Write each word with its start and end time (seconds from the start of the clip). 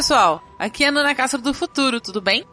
pessoal, 0.00 0.42
aqui 0.58 0.82
é 0.82 0.88
a 0.88 0.92
Nana 0.92 1.14
Castro 1.14 1.42
do 1.42 1.52
Futuro, 1.52 2.00
tudo 2.00 2.22
bem? 2.22 2.46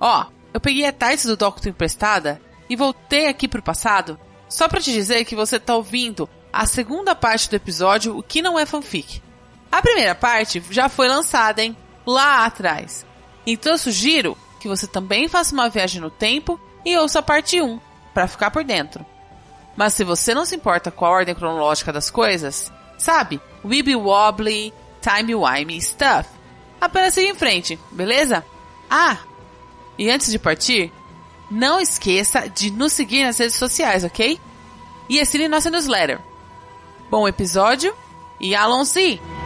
Ó, 0.00 0.26
eu 0.52 0.58
peguei 0.58 0.84
a 0.84 0.92
Tights 0.92 1.24
do 1.24 1.36
Doctor 1.36 1.68
emprestada 1.68 2.42
e 2.68 2.74
voltei 2.74 3.28
aqui 3.28 3.46
pro 3.46 3.62
passado 3.62 4.18
só 4.48 4.66
pra 4.66 4.80
te 4.80 4.92
dizer 4.92 5.24
que 5.24 5.36
você 5.36 5.60
tá 5.60 5.76
ouvindo 5.76 6.28
a 6.52 6.66
segunda 6.66 7.14
parte 7.14 7.48
do 7.48 7.54
episódio 7.54 8.18
O 8.18 8.24
que 8.24 8.42
não 8.42 8.58
é 8.58 8.66
fanfic. 8.66 9.22
A 9.70 9.80
primeira 9.80 10.16
parte 10.16 10.60
já 10.68 10.88
foi 10.88 11.06
lançada, 11.06 11.62
hein? 11.62 11.76
Lá 12.04 12.44
atrás. 12.44 13.06
Então 13.46 13.70
eu 13.70 13.78
sugiro 13.78 14.36
que 14.58 14.66
você 14.66 14.88
também 14.88 15.28
faça 15.28 15.54
uma 15.54 15.68
viagem 15.68 16.00
no 16.00 16.10
tempo 16.10 16.60
e 16.84 16.98
ouça 16.98 17.20
a 17.20 17.22
parte 17.22 17.62
1 17.62 17.78
para 18.12 18.26
ficar 18.26 18.50
por 18.50 18.64
dentro. 18.64 19.06
Mas 19.76 19.94
se 19.94 20.02
você 20.02 20.34
não 20.34 20.44
se 20.44 20.56
importa 20.56 20.90
com 20.90 21.04
a 21.04 21.10
ordem 21.10 21.36
cronológica 21.36 21.92
das 21.92 22.10
coisas, 22.10 22.72
sabe? 22.98 23.40
Weeby 23.64 23.94
Wobbly, 23.94 24.74
Time 25.00 25.36
Wimey 25.36 25.80
Stuff. 25.80 26.39
Apenas 26.80 27.14
siga 27.14 27.28
em 27.28 27.34
frente, 27.34 27.78
beleza? 27.90 28.44
Ah, 28.88 29.18
e 29.98 30.10
antes 30.10 30.30
de 30.30 30.38
partir, 30.38 30.92
não 31.50 31.80
esqueça 31.80 32.48
de 32.48 32.70
nos 32.70 32.92
seguir 32.92 33.24
nas 33.24 33.38
redes 33.38 33.56
sociais, 33.56 34.04
ok? 34.04 34.40
E 35.08 35.20
assine 35.20 35.48
nossa 35.48 35.70
newsletter. 35.70 36.20
Bom 37.10 37.28
episódio 37.28 37.94
e 38.40 38.54
Alonso! 38.54 39.39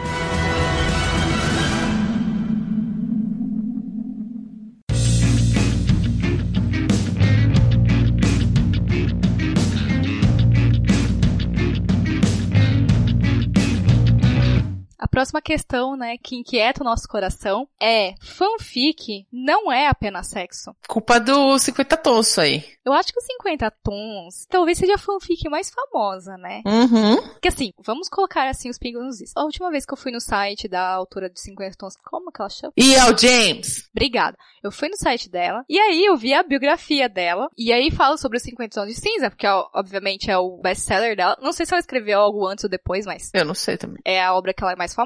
Próxima 15.15 15.41
questão, 15.41 15.95
né, 15.95 16.17
que 16.17 16.35
inquieta 16.35 16.81
o 16.81 16.85
nosso 16.85 17.07
coração 17.07 17.65
é: 17.81 18.15
fanfic 18.21 19.25
não 19.31 19.71
é 19.71 19.87
apenas 19.87 20.27
sexo. 20.27 20.75
Culpa 20.89 21.21
do 21.21 21.57
50 21.57 21.95
tons 21.95 22.37
aí. 22.37 22.65
Eu 22.83 22.91
acho 22.91 23.13
que 23.13 23.19
os 23.19 23.25
50 23.25 23.71
tons 23.81 24.45
talvez 24.49 24.77
seja 24.77 24.95
a 24.95 24.97
fanfic 24.97 25.47
mais 25.49 25.71
famosa, 25.71 26.37
né? 26.37 26.61
Uhum. 26.65 27.15
Porque 27.29 27.47
assim, 27.47 27.71
vamos 27.79 28.09
colocar 28.09 28.47
assim 28.49 28.69
os 28.69 28.77
pingos 28.77 29.03
nos 29.05 29.21
is. 29.21 29.31
A 29.37 29.43
última 29.43 29.71
vez 29.71 29.85
que 29.85 29.93
eu 29.93 29.97
fui 29.97 30.11
no 30.11 30.19
site 30.19 30.67
da 30.67 30.85
autora 30.85 31.29
de 31.29 31.39
50 31.39 31.77
tons, 31.77 31.95
como 32.03 32.29
que 32.29 32.41
ela 32.41 32.49
chama? 32.49 32.73
E.L. 32.75 33.15
James. 33.17 33.89
Obrigada. 33.95 34.37
Eu 34.61 34.71
fui 34.71 34.89
no 34.89 34.97
site 34.97 35.29
dela, 35.29 35.63
e 35.69 35.79
aí 35.79 36.03
eu 36.05 36.17
vi 36.17 36.33
a 36.33 36.43
biografia 36.43 37.07
dela, 37.07 37.49
e 37.57 37.71
aí 37.71 37.89
fala 37.89 38.17
sobre 38.17 38.37
os 38.37 38.43
50 38.43 38.81
tons 38.81 38.87
de 38.87 38.99
cinza, 38.99 39.29
porque 39.29 39.47
obviamente 39.47 40.29
é 40.29 40.37
o 40.37 40.57
best-seller 40.57 41.15
dela. 41.15 41.37
Não 41.41 41.53
sei 41.53 41.65
se 41.65 41.73
ela 41.73 41.79
escreveu 41.79 42.19
algo 42.19 42.45
antes 42.45 42.63
ou 42.65 42.69
depois, 42.69 43.05
mas... 43.05 43.31
Eu 43.33 43.45
não 43.45 43.53
sei 43.53 43.77
também. 43.77 44.01
É 44.03 44.21
a 44.23 44.33
obra 44.33 44.53
que 44.53 44.61
ela 44.61 44.73
é 44.73 44.75
mais 44.75 44.93
famosa. 44.93 45.04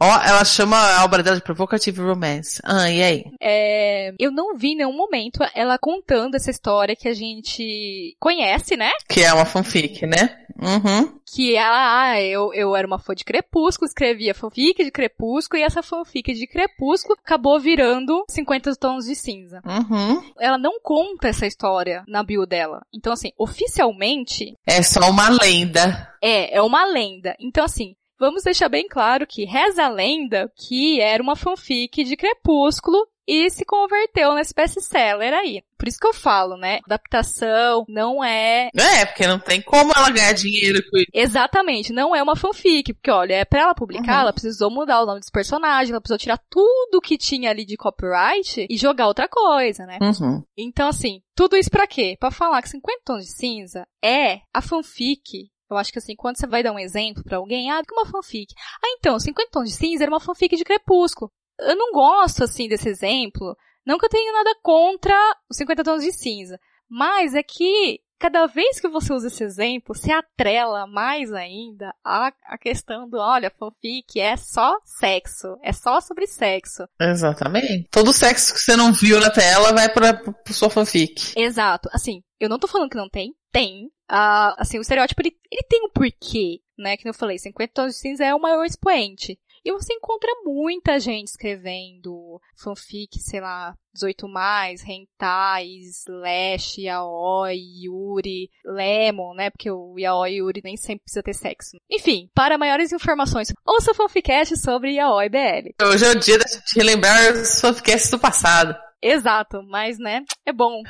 Ó, 0.00 0.06
oh, 0.06 0.28
ela 0.28 0.44
chama 0.44 0.76
a 0.76 1.04
obra 1.04 1.22
dela 1.22 1.36
de 1.36 1.42
Provocative 1.42 2.00
Romance. 2.00 2.60
Ah, 2.64 2.90
e 2.90 3.02
aí? 3.02 3.24
É... 3.40 4.14
Eu 4.18 4.30
não 4.30 4.56
vi 4.56 4.72
em 4.72 4.76
nenhum 4.76 4.96
momento 4.96 5.40
ela 5.54 5.78
contando 5.78 6.34
essa 6.34 6.50
história 6.50 6.96
que 6.96 7.08
a 7.08 7.14
gente 7.14 8.16
conhece, 8.18 8.76
né? 8.76 8.90
Que 9.08 9.22
é 9.22 9.32
uma 9.32 9.44
fanfic, 9.44 10.06
né? 10.06 10.40
Uhum. 10.60 11.18
Que 11.24 11.56
ela, 11.56 12.10
ah, 12.10 12.20
eu, 12.20 12.52
eu 12.52 12.76
era 12.76 12.86
uma 12.86 12.98
fã 12.98 13.14
de 13.14 13.24
Crepúsculo, 13.24 13.88
escrevia 13.88 14.34
fanfic 14.34 14.84
de 14.84 14.90
Crepúsculo, 14.90 15.60
e 15.60 15.64
essa 15.64 15.82
fanfic 15.82 16.34
de 16.34 16.46
Crepúsculo 16.46 17.18
acabou 17.24 17.58
virando 17.58 18.24
50 18.28 18.76
tons 18.76 19.06
de 19.06 19.14
cinza. 19.14 19.62
Uhum. 19.64 20.22
Ela 20.38 20.58
não 20.58 20.78
conta 20.82 21.28
essa 21.28 21.46
história 21.46 22.04
na 22.06 22.22
bio 22.22 22.44
dela. 22.44 22.82
Então, 22.92 23.12
assim, 23.12 23.32
oficialmente. 23.38 24.54
É 24.66 24.82
só 24.82 25.08
uma 25.10 25.30
lenda. 25.30 26.12
É, 26.22 26.56
é 26.56 26.62
uma 26.62 26.84
lenda. 26.84 27.34
Então, 27.40 27.64
assim, 27.64 27.94
vamos 28.20 28.42
deixar 28.42 28.68
bem 28.68 28.86
claro 28.86 29.26
que 29.26 29.46
reza 29.46 29.84
a 29.84 29.88
lenda 29.88 30.52
que 30.54 31.00
era 31.00 31.22
uma 31.22 31.34
fanfic 31.34 32.04
de 32.04 32.16
Crepúsculo 32.16 33.08
e 33.26 33.48
se 33.48 33.64
converteu 33.64 34.34
nesse 34.34 34.52
best-seller 34.52 35.32
aí. 35.32 35.62
Por 35.78 35.86
isso 35.86 35.98
que 36.00 36.06
eu 36.06 36.12
falo, 36.12 36.56
né? 36.56 36.80
Adaptação 36.84 37.84
não 37.88 38.24
é. 38.24 38.70
É, 38.76 39.06
porque 39.06 39.24
não 39.24 39.38
tem 39.38 39.62
como 39.62 39.92
ela 39.96 40.10
ganhar 40.10 40.32
dinheiro 40.32 40.82
com 40.90 40.98
isso. 40.98 41.06
Exatamente, 41.14 41.92
não 41.92 42.14
é 42.14 42.20
uma 42.20 42.34
fanfic. 42.34 42.92
Porque, 42.92 43.10
olha, 43.10 43.34
é 43.34 43.44
pra 43.44 43.60
ela 43.60 43.74
publicar, 43.74 44.16
uhum. 44.16 44.20
ela 44.22 44.32
precisou 44.32 44.68
mudar 44.68 45.00
o 45.00 45.06
nome 45.06 45.20
dos 45.20 45.30
personagens, 45.30 45.90
ela 45.90 46.00
precisou 46.00 46.18
tirar 46.18 46.40
tudo 46.50 47.00
que 47.00 47.16
tinha 47.16 47.50
ali 47.50 47.64
de 47.64 47.76
copyright 47.76 48.66
e 48.68 48.76
jogar 48.76 49.06
outra 49.06 49.28
coisa, 49.28 49.86
né? 49.86 49.98
Uhum. 50.02 50.42
Então, 50.58 50.88
assim, 50.88 51.22
tudo 51.36 51.56
isso 51.56 51.70
pra 51.70 51.86
quê? 51.86 52.16
Pra 52.18 52.32
falar 52.32 52.60
que 52.60 52.68
50 52.68 53.00
tons 53.04 53.24
de 53.24 53.32
cinza 53.32 53.86
é 54.04 54.40
a 54.52 54.60
fanfic 54.60 55.48
eu 55.70 55.76
acho 55.76 55.92
que 55.92 55.98
assim, 55.98 56.16
quando 56.16 56.36
você 56.36 56.46
vai 56.46 56.62
dar 56.62 56.72
um 56.72 56.78
exemplo 56.78 57.22
para 57.22 57.38
alguém, 57.38 57.70
ah, 57.70 57.82
que 57.86 57.92
uma 57.92 58.06
fanfic. 58.06 58.52
Ah, 58.82 58.88
então, 58.98 59.18
50 59.18 59.50
tons 59.50 59.68
de 59.68 59.74
cinza 59.74 60.04
era 60.04 60.10
uma 60.10 60.20
fanfic 60.20 60.56
de 60.56 60.64
Crepúsculo. 60.64 61.30
Eu 61.58 61.76
não 61.76 61.92
gosto, 61.92 62.44
assim, 62.44 62.68
desse 62.68 62.88
exemplo. 62.88 63.56
Não 63.86 63.98
que 63.98 64.06
eu 64.06 64.10
tenha 64.10 64.32
nada 64.32 64.54
contra 64.62 65.14
os 65.48 65.56
50 65.56 65.84
tons 65.84 66.02
de 66.02 66.12
cinza. 66.12 66.58
Mas 66.88 67.34
é 67.34 67.42
que 67.42 68.00
cada 68.20 68.46
vez 68.46 68.78
que 68.78 68.88
você 68.88 69.12
usa 69.14 69.28
esse 69.28 69.42
exemplo, 69.42 69.94
se 69.94 70.12
atrela 70.12 70.86
mais 70.86 71.32
ainda 71.32 71.92
a, 72.04 72.30
a 72.44 72.58
questão 72.58 73.08
do, 73.08 73.16
olha, 73.16 73.50
fanfic 73.58 74.20
é 74.20 74.36
só 74.36 74.76
sexo, 74.84 75.56
é 75.62 75.72
só 75.72 76.00
sobre 76.02 76.26
sexo. 76.26 76.86
Exatamente. 77.00 77.88
Todo 77.90 78.12
sexo 78.12 78.52
que 78.52 78.60
você 78.60 78.76
não 78.76 78.92
viu 78.92 79.18
na 79.18 79.30
tela 79.30 79.72
vai 79.72 79.88
pra, 79.88 80.12
pra 80.12 80.52
sua 80.52 80.68
fanfic. 80.68 81.32
Exato. 81.34 81.88
Assim, 81.92 82.22
eu 82.38 82.48
não 82.48 82.58
tô 82.58 82.68
falando 82.68 82.90
que 82.90 82.96
não 82.96 83.08
tem, 83.08 83.34
tem. 83.50 83.90
Uh, 84.10 84.58
assim, 84.58 84.78
o 84.78 84.80
estereótipo, 84.80 85.22
ele, 85.22 85.36
ele 85.50 85.62
tem 85.68 85.84
um 85.84 85.88
porquê, 85.88 86.60
né? 86.76 86.96
Que 86.96 87.08
eu 87.08 87.14
falei, 87.14 87.38
50 87.38 87.72
tons 87.72 87.94
de 87.94 88.00
cinza 88.00 88.24
é 88.24 88.34
o 88.34 88.40
maior 88.40 88.64
expoente. 88.64 89.38
E 89.64 89.72
você 89.72 89.92
encontra 89.92 90.30
muita 90.42 90.98
gente 90.98 91.28
escrevendo 91.28 92.40
fanfic, 92.56 93.18
sei 93.20 93.40
lá, 93.40 93.74
18 93.92 94.26
mais, 94.26 94.82
hentai, 94.82 95.66
slash, 95.82 96.80
yaoi, 96.80 97.58
yuri, 97.84 98.48
lemon, 98.64 99.34
né? 99.34 99.50
Porque 99.50 99.70
o 99.70 99.98
yaoi 99.98 100.32
e 100.32 100.36
yuri 100.38 100.62
nem 100.64 100.78
sempre 100.78 101.04
precisa 101.04 101.22
ter 101.22 101.34
sexo. 101.34 101.76
Enfim, 101.90 102.30
para 102.34 102.56
maiores 102.56 102.90
informações, 102.90 103.52
ouça 103.66 103.90
o 103.90 103.94
fanficast 103.94 104.56
sobre 104.56 104.94
yaoi 104.94 105.28
BL. 105.28 105.74
Hoje 105.82 106.06
é 106.06 106.10
o 106.10 106.18
dia 106.18 106.38
de 106.38 106.46
relembrar 106.74 107.32
os 107.34 107.60
fanficasts 107.60 108.10
do 108.10 108.18
passado. 108.18 108.74
Exato, 109.02 109.62
mas 109.62 109.98
né, 109.98 110.24
é 110.46 110.52
bom. 110.52 110.82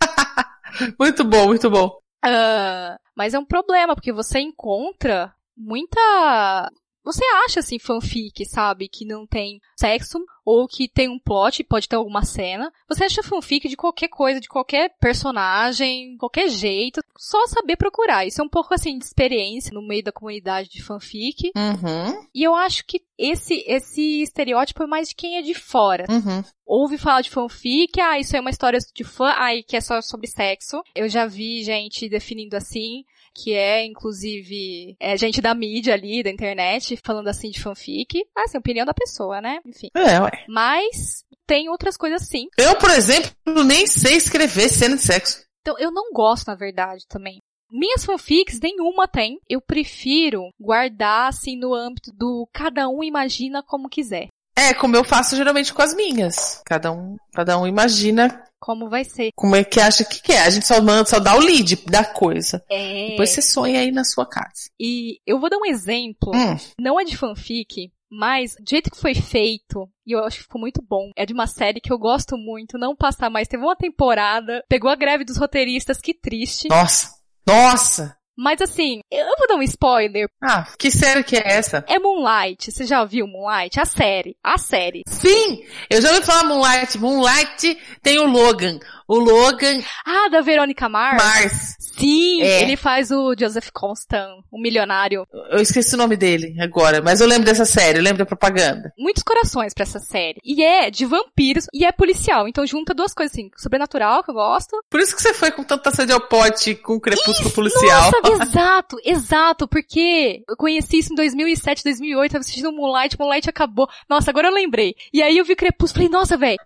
muito 1.00 1.24
bom, 1.24 1.46
muito 1.46 1.70
bom. 1.70 2.03
Uh, 2.24 2.98
mas 3.14 3.34
é 3.34 3.38
um 3.38 3.44
problema, 3.44 3.94
porque 3.94 4.12
você 4.12 4.40
encontra 4.40 5.34
muita 5.56 6.70
você 7.04 7.24
acha, 7.44 7.60
assim, 7.60 7.78
fanfic, 7.78 8.44
sabe? 8.46 8.88
Que 8.88 9.04
não 9.04 9.26
tem 9.26 9.60
sexo, 9.78 10.18
ou 10.44 10.66
que 10.66 10.88
tem 10.88 11.08
um 11.08 11.18
plot, 11.18 11.62
pode 11.64 11.88
ter 11.88 11.96
alguma 11.96 12.24
cena. 12.24 12.72
Você 12.88 13.04
acha 13.04 13.22
fanfic 13.22 13.68
de 13.68 13.76
qualquer 13.76 14.08
coisa, 14.08 14.40
de 14.40 14.48
qualquer 14.48 14.90
personagem, 14.98 16.16
qualquer 16.16 16.48
jeito. 16.48 17.00
Só 17.16 17.46
saber 17.46 17.76
procurar. 17.76 18.26
Isso 18.26 18.40
é 18.40 18.44
um 18.44 18.48
pouco, 18.48 18.72
assim, 18.74 18.98
de 18.98 19.04
experiência 19.04 19.72
no 19.72 19.86
meio 19.86 20.02
da 20.02 20.12
comunidade 20.12 20.68
de 20.68 20.82
fanfic. 20.82 21.52
Uhum. 21.56 22.26
E 22.34 22.42
eu 22.42 22.54
acho 22.54 22.84
que 22.86 23.02
esse, 23.18 23.62
esse 23.66 24.22
estereótipo 24.22 24.82
é 24.82 24.86
mais 24.86 25.08
de 25.08 25.14
quem 25.14 25.36
é 25.36 25.42
de 25.42 25.54
fora. 25.54 26.04
Uhum. 26.08 26.42
Ouve 26.66 26.98
falar 26.98 27.20
de 27.20 27.30
fanfic, 27.30 28.00
ah, 28.00 28.18
isso 28.18 28.36
é 28.36 28.40
uma 28.40 28.50
história 28.50 28.78
de 28.94 29.04
fã, 29.04 29.28
ah, 29.28 29.50
que 29.66 29.76
é 29.76 29.80
só 29.80 30.00
sobre 30.00 30.26
sexo. 30.26 30.82
Eu 30.94 31.08
já 31.08 31.26
vi 31.26 31.62
gente 31.62 32.08
definindo 32.08 32.56
assim 32.56 33.04
que 33.34 33.52
é, 33.52 33.84
inclusive, 33.84 34.96
é 35.00 35.16
gente 35.16 35.40
da 35.40 35.54
mídia 35.54 35.94
ali, 35.94 36.22
da 36.22 36.30
internet, 36.30 36.98
falando 37.04 37.28
assim 37.28 37.50
de 37.50 37.60
fanfic. 37.60 38.24
Ah, 38.36 38.42
assim, 38.44 38.58
opinião 38.58 38.86
da 38.86 38.94
pessoa, 38.94 39.40
né? 39.40 39.60
Enfim. 39.66 39.88
É, 39.94 40.20
ué. 40.20 40.44
Mas 40.48 41.24
tem 41.46 41.68
outras 41.68 41.96
coisas 41.96 42.22
sim. 42.22 42.48
Eu, 42.56 42.76
por 42.76 42.90
exemplo, 42.90 43.30
nem 43.64 43.86
sei 43.86 44.16
escrever 44.16 44.68
cena 44.68 44.96
de 44.96 45.02
sexo. 45.02 45.44
Então, 45.60 45.78
eu 45.78 45.90
não 45.90 46.12
gosto, 46.12 46.46
na 46.46 46.54
verdade, 46.54 47.06
também. 47.08 47.40
Minhas 47.70 48.04
fanfics, 48.04 48.60
nenhuma 48.60 49.08
tem. 49.08 49.40
Eu 49.48 49.60
prefiro 49.60 50.50
guardar, 50.60 51.28
assim, 51.28 51.56
no 51.56 51.74
âmbito 51.74 52.12
do 52.12 52.48
cada 52.52 52.88
um 52.88 53.02
imagina 53.02 53.62
como 53.62 53.88
quiser. 53.88 54.28
É, 54.56 54.72
como 54.72 54.96
eu 54.96 55.04
faço 55.04 55.36
geralmente 55.36 55.72
com 55.72 55.82
as 55.82 55.94
minhas. 55.94 56.62
Cada 56.64 56.92
um, 56.92 57.16
cada 57.32 57.58
um 57.58 57.66
imagina 57.66 58.44
como 58.64 58.88
vai 58.88 59.04
ser. 59.04 59.30
Como 59.36 59.54
é 59.54 59.62
que 59.62 59.78
acha 59.78 60.06
que 60.06 60.22
quer? 60.22 60.40
A 60.40 60.48
gente 60.48 60.66
só 60.66 60.80
manda, 60.80 61.04
só 61.04 61.20
dá 61.20 61.36
o 61.36 61.38
lead 61.38 61.76
da 61.84 62.02
coisa. 62.02 62.64
É. 62.70 63.10
Depois 63.10 63.28
você 63.28 63.42
sonha 63.42 63.80
aí 63.80 63.92
na 63.92 64.04
sua 64.04 64.26
casa. 64.26 64.70
E 64.80 65.18
eu 65.26 65.38
vou 65.38 65.50
dar 65.50 65.58
um 65.58 65.66
exemplo. 65.66 66.32
Hum. 66.34 66.56
Não 66.80 66.98
é 66.98 67.04
de 67.04 67.14
fanfic, 67.14 67.92
mas 68.10 68.54
do 68.58 68.70
jeito 68.70 68.90
que 68.90 68.96
foi 68.96 69.14
feito, 69.14 69.86
e 70.06 70.12
eu 70.12 70.24
acho 70.24 70.38
que 70.38 70.44
ficou 70.44 70.60
muito 70.60 70.80
bom. 70.80 71.10
É 71.14 71.26
de 71.26 71.34
uma 71.34 71.46
série 71.46 71.78
que 71.78 71.92
eu 71.92 71.98
gosto 71.98 72.38
muito, 72.38 72.78
não 72.78 72.96
passa 72.96 73.28
mais. 73.28 73.48
Teve 73.48 73.62
uma 73.62 73.76
temporada, 73.76 74.64
pegou 74.66 74.90
a 74.90 74.96
greve 74.96 75.24
dos 75.24 75.36
roteiristas, 75.36 76.00
que 76.00 76.14
triste. 76.14 76.68
Nossa! 76.68 77.10
Nossa! 77.46 78.16
Mas 78.36 78.60
assim, 78.60 79.00
eu 79.10 79.24
vou 79.38 79.46
dar 79.46 79.56
um 79.56 79.62
spoiler. 79.62 80.28
Ah, 80.42 80.66
que 80.78 80.90
série 80.90 81.22
que 81.22 81.36
é 81.36 81.42
essa? 81.44 81.84
É 81.88 81.98
Moonlight. 81.98 82.72
Você 82.72 82.84
já 82.84 83.04
viu 83.04 83.26
Moonlight? 83.26 83.78
A 83.78 83.84
série. 83.84 84.36
A 84.42 84.58
série. 84.58 85.02
Sim! 85.06 85.64
Eu 85.88 86.02
já 86.02 86.10
ouvi 86.12 86.26
falar 86.26 86.44
Moonlight. 86.44 86.98
Moonlight 86.98 87.78
tem 88.02 88.18
o 88.18 88.26
Logan. 88.26 88.80
O 89.06 89.18
Logan. 89.18 89.82
Ah, 90.06 90.28
da 90.30 90.40
Verônica 90.40 90.88
Mars? 90.88 91.22
Mars. 91.22 91.76
Sim, 91.78 92.42
é. 92.42 92.62
ele 92.62 92.76
faz 92.76 93.10
o 93.10 93.34
Joseph 93.38 93.68
Constant, 93.72 94.42
o 94.50 94.60
milionário. 94.60 95.26
Eu 95.50 95.60
esqueci 95.60 95.94
o 95.94 95.98
nome 95.98 96.16
dele 96.16 96.56
agora, 96.60 97.00
mas 97.00 97.20
eu 97.20 97.26
lembro 97.26 97.44
dessa 97.44 97.64
série, 97.64 97.98
eu 97.98 98.02
lembro 98.02 98.18
da 98.18 98.26
propaganda. 98.26 98.92
Muitos 98.98 99.22
corações 99.22 99.72
para 99.72 99.84
essa 99.84 100.00
série. 100.00 100.40
E 100.44 100.62
é 100.62 100.90
de 100.90 101.04
vampiros 101.04 101.66
e 101.72 101.84
é 101.84 101.92
policial, 101.92 102.48
então 102.48 102.66
junta 102.66 102.94
duas 102.94 103.14
coisas 103.14 103.32
assim, 103.32 103.50
sobrenatural 103.56 104.24
que 104.24 104.30
eu 104.30 104.34
gosto. 104.34 104.82
Por 104.90 105.00
isso 105.00 105.14
que 105.14 105.22
você 105.22 105.32
foi 105.32 105.50
com 105.52 105.62
tanta 105.62 105.90
sede 105.90 106.12
ao 106.12 106.20
pote 106.20 106.74
com 106.74 106.94
o 106.94 107.00
crepúsculo 107.00 107.48
isso, 107.48 107.54
policial. 107.54 108.10
Nossa, 108.10 108.42
exato, 108.42 108.96
exato, 109.04 109.68
porque 109.68 110.42
eu 110.48 110.56
conheci 110.56 110.98
isso 110.98 111.12
em 111.12 111.16
2007, 111.16 111.84
2008, 111.84 112.32
tava 112.32 112.40
assistindo 112.40 112.72
Moonlight, 112.72 113.18
Moonlight 113.18 113.48
acabou. 113.48 113.88
Nossa, 114.08 114.30
agora 114.30 114.48
eu 114.48 114.54
lembrei. 114.54 114.94
E 115.12 115.22
aí 115.22 115.38
eu 115.38 115.44
vi 115.44 115.54
Crepúsculo, 115.54 116.04
falei, 116.04 116.08
nossa, 116.08 116.36
velho. 116.36 116.58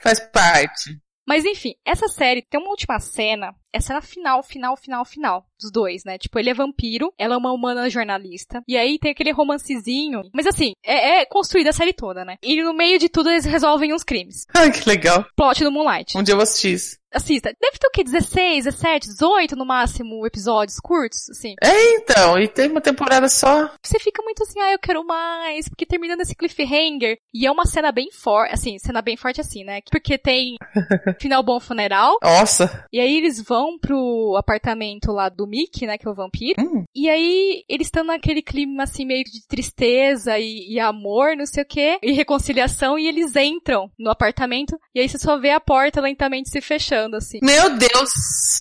Faz 0.00 0.20
parte. 0.20 1.03
Mas 1.26 1.44
enfim, 1.44 1.74
essa 1.84 2.08
série 2.08 2.42
tem 2.42 2.60
uma 2.60 2.70
última 2.70 2.98
cena, 3.00 3.54
é 3.74 3.78
a 3.78 3.80
cena 3.80 4.00
final, 4.00 4.42
final, 4.42 4.76
final, 4.76 5.04
final 5.04 5.46
dos 5.60 5.70
dois, 5.72 6.04
né? 6.04 6.16
Tipo, 6.16 6.38
ele 6.38 6.50
é 6.50 6.54
vampiro, 6.54 7.12
ela 7.18 7.34
é 7.34 7.36
uma 7.36 7.52
humana 7.52 7.90
jornalista, 7.90 8.62
e 8.68 8.76
aí 8.76 8.98
tem 8.98 9.10
aquele 9.10 9.32
romancezinho. 9.32 10.22
Mas 10.32 10.46
assim, 10.46 10.72
é, 10.84 11.20
é 11.20 11.26
construída 11.26 11.70
a 11.70 11.72
série 11.72 11.92
toda, 11.92 12.24
né? 12.24 12.36
E 12.42 12.62
no 12.62 12.72
meio 12.72 12.98
de 12.98 13.08
tudo 13.08 13.30
eles 13.30 13.44
resolvem 13.44 13.92
uns 13.92 14.04
crimes. 14.04 14.46
Ai, 14.54 14.70
que 14.72 14.88
legal. 14.88 15.26
Plot 15.36 15.64
do 15.64 15.72
Moonlight. 15.72 16.16
Um 16.16 16.22
dia 16.22 16.32
eu 16.32 16.36
vou 16.36 16.44
assistir 16.44 16.74
isso 16.74 17.04
assista. 17.14 17.54
Deve 17.60 17.78
ter 17.78 17.86
o 17.86 17.90
quê? 17.90 18.02
16, 18.02 18.64
17, 18.64 19.08
18 19.08 19.56
no 19.56 19.64
máximo 19.64 20.26
episódios 20.26 20.78
curtos, 20.80 21.30
assim. 21.30 21.54
É, 21.62 21.94
então. 21.94 22.38
E 22.38 22.48
tem 22.48 22.70
uma 22.70 22.80
temporada 22.80 23.28
só. 23.28 23.70
Você 23.82 23.98
fica 23.98 24.22
muito 24.22 24.42
assim, 24.42 24.60
ah, 24.60 24.72
eu 24.72 24.78
quero 24.78 25.06
mais. 25.06 25.68
Porque 25.68 25.86
terminando 25.86 26.20
esse 26.20 26.34
cliffhanger. 26.34 27.18
E 27.32 27.46
é 27.46 27.50
uma 27.50 27.64
cena 27.64 27.92
bem 27.92 28.10
forte, 28.10 28.52
assim, 28.52 28.78
cena 28.78 29.00
bem 29.00 29.16
forte 29.16 29.40
assim, 29.40 29.64
né? 29.64 29.80
Porque 29.90 30.18
tem 30.18 30.56
final 31.20 31.42
bom 31.42 31.60
funeral. 31.60 32.18
Nossa. 32.22 32.86
E 32.92 32.98
aí 32.98 33.16
eles 33.16 33.40
vão 33.40 33.63
pro 33.80 34.36
apartamento 34.36 35.12
lá 35.12 35.28
do 35.28 35.46
Mickey, 35.46 35.86
né? 35.86 35.98
Que 35.98 36.06
é 36.06 36.10
o 36.10 36.14
vampiro. 36.14 36.60
Hum. 36.60 36.84
E 36.94 37.08
aí 37.08 37.64
eles 37.68 37.86
estão 37.86 38.04
naquele 38.04 38.42
clima 38.42 38.84
assim, 38.84 39.04
meio 39.04 39.24
de 39.24 39.46
tristeza 39.46 40.38
e, 40.38 40.74
e 40.74 40.80
amor, 40.80 41.36
não 41.36 41.46
sei 41.46 41.62
o 41.62 41.66
quê. 41.66 41.98
E 42.02 42.12
reconciliação. 42.12 42.98
E 42.98 43.06
eles 43.06 43.34
entram 43.36 43.90
no 43.98 44.10
apartamento. 44.10 44.78
E 44.94 45.00
aí 45.00 45.08
você 45.08 45.18
só 45.18 45.38
vê 45.38 45.50
a 45.50 45.60
porta 45.60 46.00
lentamente 46.00 46.50
se 46.50 46.60
fechando 46.60 47.16
assim. 47.16 47.38
Meu 47.42 47.76
Deus! 47.76 48.10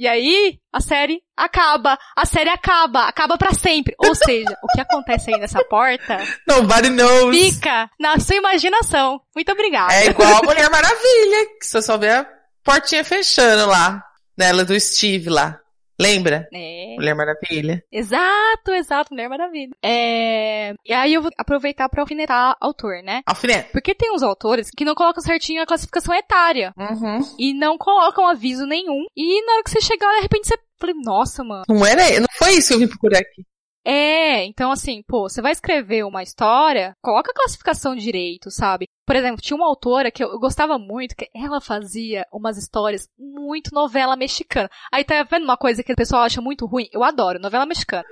E 0.02 0.08
aí, 0.08 0.58
a 0.72 0.80
série 0.80 1.22
acaba. 1.38 1.98
A 2.16 2.26
série 2.26 2.50
acaba. 2.50 3.08
Acaba 3.08 3.38
para 3.38 3.54
sempre. 3.54 3.96
Ou 3.98 4.16
seja, 4.16 4.58
o 4.64 4.68
que 4.68 4.82
acontece 4.82 5.34
aí 5.34 5.40
nessa 5.40 5.64
porta... 5.66 6.18
Nobody 6.48 6.90
knows. 6.90 7.36
Fica 7.36 7.90
na 8.00 8.20
sua 8.20 8.36
imaginação. 8.36 9.22
Muito 9.36 9.52
obrigada. 9.52 9.94
É 9.94 10.08
igual 10.08 10.38
a 10.38 10.44
Mulher 10.44 10.70
Maravilha, 10.70 11.46
que 11.60 11.66
você 11.66 11.82
só 11.82 11.98
vê 11.98 12.10
a 12.10 12.28
portinha 12.64 13.04
fechando 13.04 13.68
lá. 13.68 14.04
Nela 14.38 14.66
do 14.66 14.80
Steve 14.80 15.30
lá. 15.30 15.60
Lembra? 16.00 16.48
É. 16.52 16.96
Mulher 16.96 17.16
Maravilha. 17.16 17.84
Exato, 17.92 18.72
exato, 18.72 19.14
Mulher 19.14 19.30
Maravilha. 19.30 19.76
É... 19.82 20.74
E 20.86 20.92
aí 20.92 21.14
eu 21.14 21.22
vou 21.22 21.32
aproveitar 21.38 21.88
para 21.88 22.02
alfinetar 22.02 22.58
autor, 22.60 23.04
né? 23.04 23.22
Alfineta. 23.26 23.70
Porque 23.72 23.94
tem 23.94 24.12
uns 24.12 24.24
autores 24.24 24.70
que 24.76 24.84
não 24.84 24.96
colocam 24.96 25.22
certinho 25.22 25.62
a 25.62 25.68
classificação 25.68 26.14
etária. 26.16 26.74
Uhum. 26.78 27.20
E 27.38 27.54
não 27.54 27.78
colocam 27.78 28.28
aviso 28.28 28.66
nenhum. 28.66 29.06
E 29.16 29.46
na 29.46 29.54
hora 29.54 29.64
que 29.64 29.72
você 29.72 29.82
chegar, 29.82 30.12
de 30.16 30.22
repente 30.22 30.48
você 30.48 30.58
fala, 30.80 30.94
nossa, 31.04 31.44
mano. 31.44 31.64
Não 31.70 31.86
era, 31.86 32.20
não 32.20 32.28
foi 32.38 32.54
isso 32.54 32.70
que 32.70 32.74
eu 32.74 32.80
vim 32.80 32.88
procurar 32.88 33.20
aqui. 33.20 33.44
É, 33.86 34.46
então 34.46 34.72
assim, 34.72 35.04
pô, 35.06 35.28
você 35.28 35.42
vai 35.42 35.52
escrever 35.52 36.06
uma 36.06 36.24
história, 36.24 36.96
coloca 37.02 37.32
a 37.32 37.36
classificação 37.36 37.96
direito, 37.96 38.50
sabe? 38.50 38.88
Por 39.06 39.16
exemplo, 39.16 39.42
tinha 39.42 39.58
uma 39.58 39.68
autora 39.68 40.10
que 40.10 40.24
eu 40.24 40.40
gostava 40.40 40.80
muito, 40.80 41.16
que 41.16 41.30
ela 41.36 41.60
fazia 41.60 42.26
umas 42.32 42.58
histórias 42.58 43.10
muito 43.18 43.74
novela 43.74 44.16
mexicana. 44.16 44.70
Aí 44.92 45.04
tá 45.04 45.22
vendo 45.24 45.44
uma 45.44 45.58
coisa 45.58 45.84
que 45.84 45.92
o 45.92 45.98
pessoal 45.98 46.24
acha 46.24 46.42
muito 46.42 46.66
ruim? 46.66 46.88
Eu 46.94 47.04
adoro, 47.04 47.40
novela 47.40 47.66
mexicana. 47.66 48.08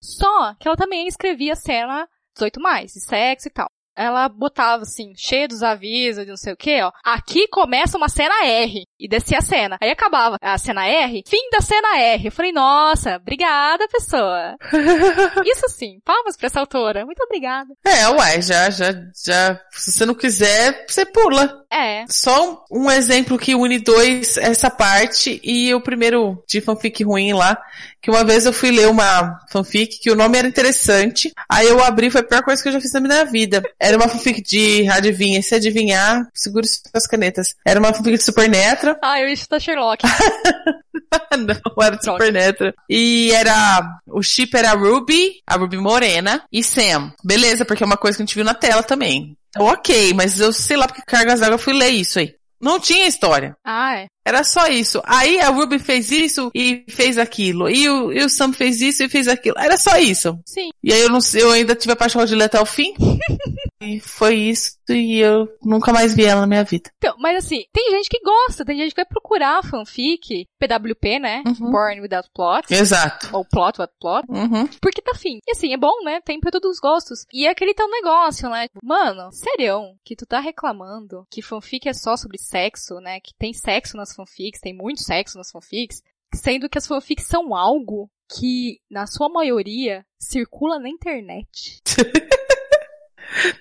Só 0.00 0.54
que 0.54 0.68
ela 0.68 0.76
também 0.76 1.08
escrevia 1.08 1.56
cena 1.56 2.08
18 2.34 2.60
mais, 2.60 2.92
de 2.92 3.00
sexo 3.00 3.48
e 3.48 3.50
tal 3.50 3.68
ela 3.96 4.28
botava 4.28 4.82
assim, 4.82 5.12
cheio 5.16 5.48
dos 5.48 5.62
avisos 5.62 6.24
de 6.24 6.30
não 6.30 6.36
sei 6.36 6.52
o 6.52 6.56
que, 6.56 6.82
ó. 6.82 6.92
Aqui 7.04 7.48
começa 7.48 7.96
uma 7.96 8.08
cena 8.08 8.44
R. 8.44 8.86
E 8.98 9.08
descia 9.08 9.38
a 9.38 9.42
cena. 9.42 9.78
Aí 9.80 9.90
acabava 9.90 10.36
a 10.40 10.56
cena 10.58 10.86
R, 10.86 11.22
fim 11.26 11.50
da 11.50 11.60
cena 11.60 11.98
R. 11.98 12.26
Eu 12.26 12.32
falei, 12.32 12.52
nossa, 12.52 13.16
obrigada, 13.16 13.88
pessoa. 13.88 14.56
Isso 15.44 15.68
sim, 15.68 16.00
palmas 16.04 16.36
pra 16.36 16.46
essa 16.46 16.60
autora. 16.60 17.04
Muito 17.04 17.22
obrigada. 17.22 17.74
É, 17.84 18.08
uai, 18.08 18.42
já, 18.42 18.70
já, 18.70 18.92
já. 19.24 19.60
Se 19.70 19.92
você 19.92 20.06
não 20.06 20.14
quiser, 20.14 20.84
você 20.86 21.04
pula. 21.04 21.64
É. 21.70 22.04
Só 22.08 22.64
um, 22.70 22.84
um 22.84 22.90
exemplo 22.90 23.38
que 23.38 23.54
une 23.54 23.78
dois, 23.78 24.36
essa 24.36 24.70
parte, 24.70 25.40
e 25.42 25.74
o 25.74 25.80
primeiro 25.80 26.42
de 26.48 26.60
fanfic 26.60 27.02
ruim 27.04 27.32
lá, 27.32 27.58
que 28.06 28.10
uma 28.12 28.22
vez 28.22 28.46
eu 28.46 28.52
fui 28.52 28.70
ler 28.70 28.86
uma 28.86 29.40
fanfic 29.50 29.98
que 29.98 30.12
o 30.12 30.14
nome 30.14 30.38
era 30.38 30.46
interessante, 30.46 31.32
aí 31.50 31.66
eu 31.66 31.82
abri, 31.82 32.08
foi 32.08 32.20
a 32.20 32.24
pior 32.24 32.40
coisa 32.40 32.62
que 32.62 32.68
eu 32.68 32.72
já 32.74 32.80
fiz 32.80 32.92
na 32.92 33.00
minha 33.00 33.24
vida. 33.24 33.64
Era 33.80 33.96
uma 33.96 34.06
fanfic 34.06 34.40
de 34.40 34.88
adivinha, 34.88 35.42
se 35.42 35.56
adivinhar, 35.56 36.24
segure 36.32 36.68
suas 36.68 37.04
canetas. 37.08 37.56
Era 37.66 37.80
uma 37.80 37.92
fanfic 37.92 38.16
de 38.16 38.22
Supernatural. 38.22 38.96
Ah, 39.02 39.20
eu 39.20 39.28
isso 39.28 39.48
da 39.48 39.58
Sherlock. 39.58 40.04
não, 41.36 41.84
era 41.84 41.96
de 41.96 42.04
Supernatural. 42.04 42.72
E 42.88 43.32
era, 43.32 43.98
o 44.06 44.22
chip 44.22 44.56
era 44.56 44.72
Ruby, 44.74 45.40
a 45.44 45.56
Ruby 45.56 45.78
morena, 45.78 46.44
e 46.52 46.62
Sam. 46.62 47.12
Beleza, 47.24 47.64
porque 47.64 47.82
é 47.82 47.86
uma 47.86 47.96
coisa 47.96 48.16
que 48.16 48.22
a 48.22 48.26
gente 48.26 48.36
viu 48.36 48.44
na 48.44 48.54
tela 48.54 48.84
também. 48.84 49.36
Então, 49.48 49.66
ok, 49.66 50.14
mas 50.14 50.38
eu 50.38 50.52
sei 50.52 50.76
lá 50.76 50.86
porque 50.86 51.02
cargas 51.04 51.40
d'água 51.40 51.54
eu 51.54 51.58
fui 51.58 51.72
ler 51.72 51.88
isso 51.88 52.20
aí. 52.20 52.36
Não 52.60 52.80
tinha 52.80 53.06
história. 53.06 53.56
Ah, 53.64 53.98
é. 53.98 54.06
Era 54.24 54.42
só 54.42 54.66
isso. 54.66 55.00
Aí 55.04 55.40
a 55.40 55.50
Ruby 55.50 55.78
fez 55.78 56.10
isso 56.10 56.50
e 56.54 56.84
fez 56.88 57.18
aquilo. 57.18 57.68
E 57.68 57.88
o, 57.88 58.12
e 58.12 58.24
o 58.24 58.28
Sam 58.28 58.52
fez 58.52 58.80
isso 58.80 59.02
e 59.02 59.08
fez 59.08 59.28
aquilo. 59.28 59.56
Era 59.58 59.76
só 59.76 59.96
isso. 59.98 60.38
Sim. 60.44 60.70
E 60.82 60.92
aí 60.92 61.00
eu 61.00 61.10
não 61.10 61.20
sei, 61.20 61.42
eu 61.42 61.50
ainda 61.50 61.74
tive 61.74 61.92
a 61.92 61.96
paixão 61.96 62.24
de 62.24 62.34
ler 62.34 62.44
até 62.44 62.60
o 62.60 62.66
fim. 62.66 62.94
e 63.80 64.00
foi 64.00 64.36
isso 64.36 64.76
e 64.88 65.18
eu 65.18 65.48
nunca 65.62 65.92
mais 65.92 66.14
vi 66.14 66.24
ela 66.24 66.42
na 66.42 66.46
minha 66.46 66.64
vida. 66.64 66.90
Então, 66.96 67.14
mas 67.18 67.44
assim, 67.44 67.64
tem 67.72 67.90
gente 67.90 68.08
que 68.08 68.20
gosta, 68.20 68.64
tem 68.64 68.78
gente 68.78 68.90
que 68.90 69.00
vai 69.00 69.04
procurar 69.04 69.64
fanfic, 69.64 70.46
PWP, 70.58 71.18
né? 71.18 71.42
Uhum. 71.46 71.70
Born 71.70 72.00
Without 72.00 72.30
Plot. 72.32 72.72
Exato. 72.72 73.28
Ou 73.32 73.44
Plot 73.44 73.80
Without 73.80 73.94
Plot. 74.00 74.26
Uhum. 74.28 74.66
Porque 74.80 75.02
tá 75.02 75.14
fim. 75.14 75.40
E 75.46 75.52
assim, 75.52 75.72
é 75.72 75.76
bom, 75.76 76.02
né? 76.04 76.20
Tem 76.20 76.40
pra 76.40 76.50
todos 76.50 76.70
os 76.70 76.80
gostos. 76.80 77.26
E 77.32 77.46
é 77.46 77.50
aquele 77.50 77.74
tal 77.74 77.90
negócio, 77.90 78.48
né? 78.48 78.66
Mano, 78.82 79.30
serião, 79.32 79.96
que 80.04 80.16
tu 80.16 80.26
tá 80.26 80.40
reclamando 80.40 81.26
que 81.30 81.42
fanfic 81.42 81.88
é 81.88 81.92
só 81.92 82.16
sobre 82.16 82.38
sexo, 82.38 83.00
né? 83.00 83.20
Que 83.20 83.32
tem 83.38 83.52
sexo 83.52 83.96
nas 83.96 84.14
fanfics, 84.14 84.60
tem 84.60 84.74
muito 84.74 85.02
sexo 85.02 85.36
nas 85.36 85.50
fanfics, 85.50 86.02
sendo 86.34 86.68
que 86.68 86.78
as 86.78 86.86
fanfics 86.86 87.26
são 87.26 87.54
algo 87.54 88.10
que, 88.28 88.80
na 88.90 89.06
sua 89.06 89.28
maioria, 89.28 90.04
circula 90.18 90.78
na 90.78 90.88
internet. 90.88 91.80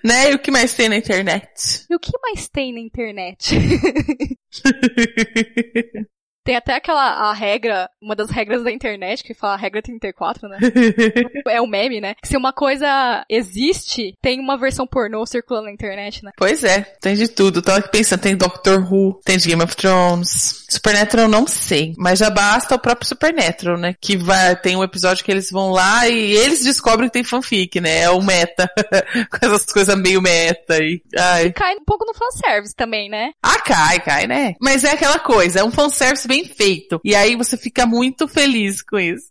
né? 0.04 0.32
E 0.32 0.36
o 0.36 0.40
que 0.40 0.52
mais 0.52 0.74
tem 0.74 0.90
na 0.90 0.98
internet? 0.98 1.86
E 1.90 1.96
o 1.96 2.00
que 2.00 2.12
mais 2.22 2.48
tem 2.48 2.74
na 2.74 2.80
internet? 2.80 3.56
Tem 6.46 6.56
até 6.56 6.76
aquela 6.76 7.30
a 7.30 7.34
regra, 7.34 7.90
uma 8.00 8.16
das 8.16 8.30
regras 8.30 8.64
da 8.64 8.72
internet, 8.72 9.24
que 9.24 9.34
fala 9.34 9.56
a 9.56 9.58
regra 9.58 9.82
34, 9.82 10.48
né? 10.48 10.60
é 11.50 11.60
um 11.60 11.66
meme, 11.68 12.00
né? 12.00 12.14
Que 12.22 12.28
se 12.28 12.38
uma 12.38 12.54
coisa 12.54 13.26
existe, 13.28 14.14
tem 14.22 14.40
uma 14.40 14.56
versão 14.56 14.86
pornô 14.86 15.26
circulando 15.26 15.66
na 15.66 15.74
internet, 15.74 16.24
né? 16.24 16.32
Pois 16.38 16.64
é, 16.64 16.82
tem 17.02 17.16
de 17.16 17.28
tudo. 17.28 17.64
Tava 17.64 17.80
aqui 17.80 17.90
pensando, 17.90 18.22
tem 18.22 18.38
Doctor 18.38 18.80
Who, 18.80 19.20
tem 19.26 19.40
de 19.40 19.50
Game 19.50 19.64
of 19.64 19.76
Thrones. 19.76 20.66
Supernatural 20.70 21.28
não 21.28 21.48
sei, 21.48 21.94
mas 21.98 22.20
já 22.20 22.30
basta 22.30 22.76
o 22.76 22.80
próprio 22.80 23.08
Supernatural, 23.08 23.78
né? 23.78 23.96
Que 24.00 24.16
vai, 24.16 24.56
tem 24.56 24.76
um 24.76 24.84
episódio 24.84 25.26
que 25.26 25.32
eles 25.32 25.50
vão 25.50 25.72
lá 25.72 26.08
e 26.08 26.34
eles 26.34 26.64
descobrem 26.64 27.10
que 27.10 27.14
tem 27.14 27.24
fanfic, 27.24 27.82
né? 27.82 28.02
É 28.02 28.10
o 28.12 28.22
meta. 28.22 28.70
Com 29.32 29.46
essas 29.48 29.66
coisas 29.66 29.98
meio 29.98 30.22
meta 30.22 30.78
e, 30.78 31.02
ai. 31.18 31.48
E 31.48 31.54
cai 31.54 31.74
um 31.76 31.84
pouco 31.84 32.06
no 32.06 32.14
fanservice 32.14 32.76
também, 32.76 33.10
né? 33.10 33.32
Ah, 33.42 33.60
cai, 33.62 34.00
cai, 34.00 34.28
né? 34.28 34.54
Mas 34.62 34.84
é 34.84 34.92
aquela 34.92 35.18
coisa, 35.18 35.60
é 35.60 35.64
um 35.64 35.72
fanservice 35.72 36.28
bem 36.28 36.35
bem 36.36 36.46
feito. 36.46 37.00
E 37.04 37.16
aí 37.16 37.36
você 37.36 37.56
fica 37.58 37.86
muito 37.86 38.28
feliz 38.28 38.82
com 38.82 39.00
isso. 39.00 39.28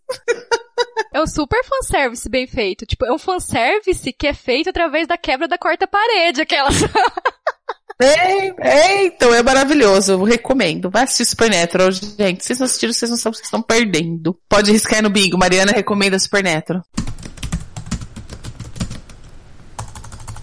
É 1.12 1.20
um 1.20 1.26
super 1.26 1.62
fanservice 1.64 2.28
bem 2.28 2.46
feito. 2.46 2.86
Tipo, 2.86 3.04
é 3.06 3.12
um 3.12 3.18
fanservice 3.18 4.12
que 4.12 4.26
é 4.26 4.34
feito 4.34 4.70
através 4.70 5.06
da 5.06 5.16
quebra 5.16 5.46
da 5.46 5.58
quarta 5.58 5.86
parede, 5.86 6.40
aquelas. 6.40 6.74
É, 7.96 8.48
é, 8.58 9.06
então 9.06 9.32
é 9.32 9.40
maravilhoso. 9.40 10.12
Eu 10.14 10.24
recomendo. 10.24 10.90
Vai 10.90 11.04
assistir 11.04 11.26
Supernatural, 11.26 11.92
gente. 11.92 12.42
Se 12.42 12.48
vocês 12.48 12.58
não 12.58 12.64
assistiram, 12.64 12.92
vocês 12.92 13.08
não 13.08 13.16
sabem 13.16 13.36
o 13.36 13.40
que 13.40 13.46
estão 13.46 13.62
perdendo. 13.62 14.36
Pode 14.48 14.72
riscar 14.72 15.00
no 15.00 15.08
bingo. 15.08 15.38
Mariana 15.38 15.70
recomenda 15.70 16.18
Supernatural. 16.18 16.82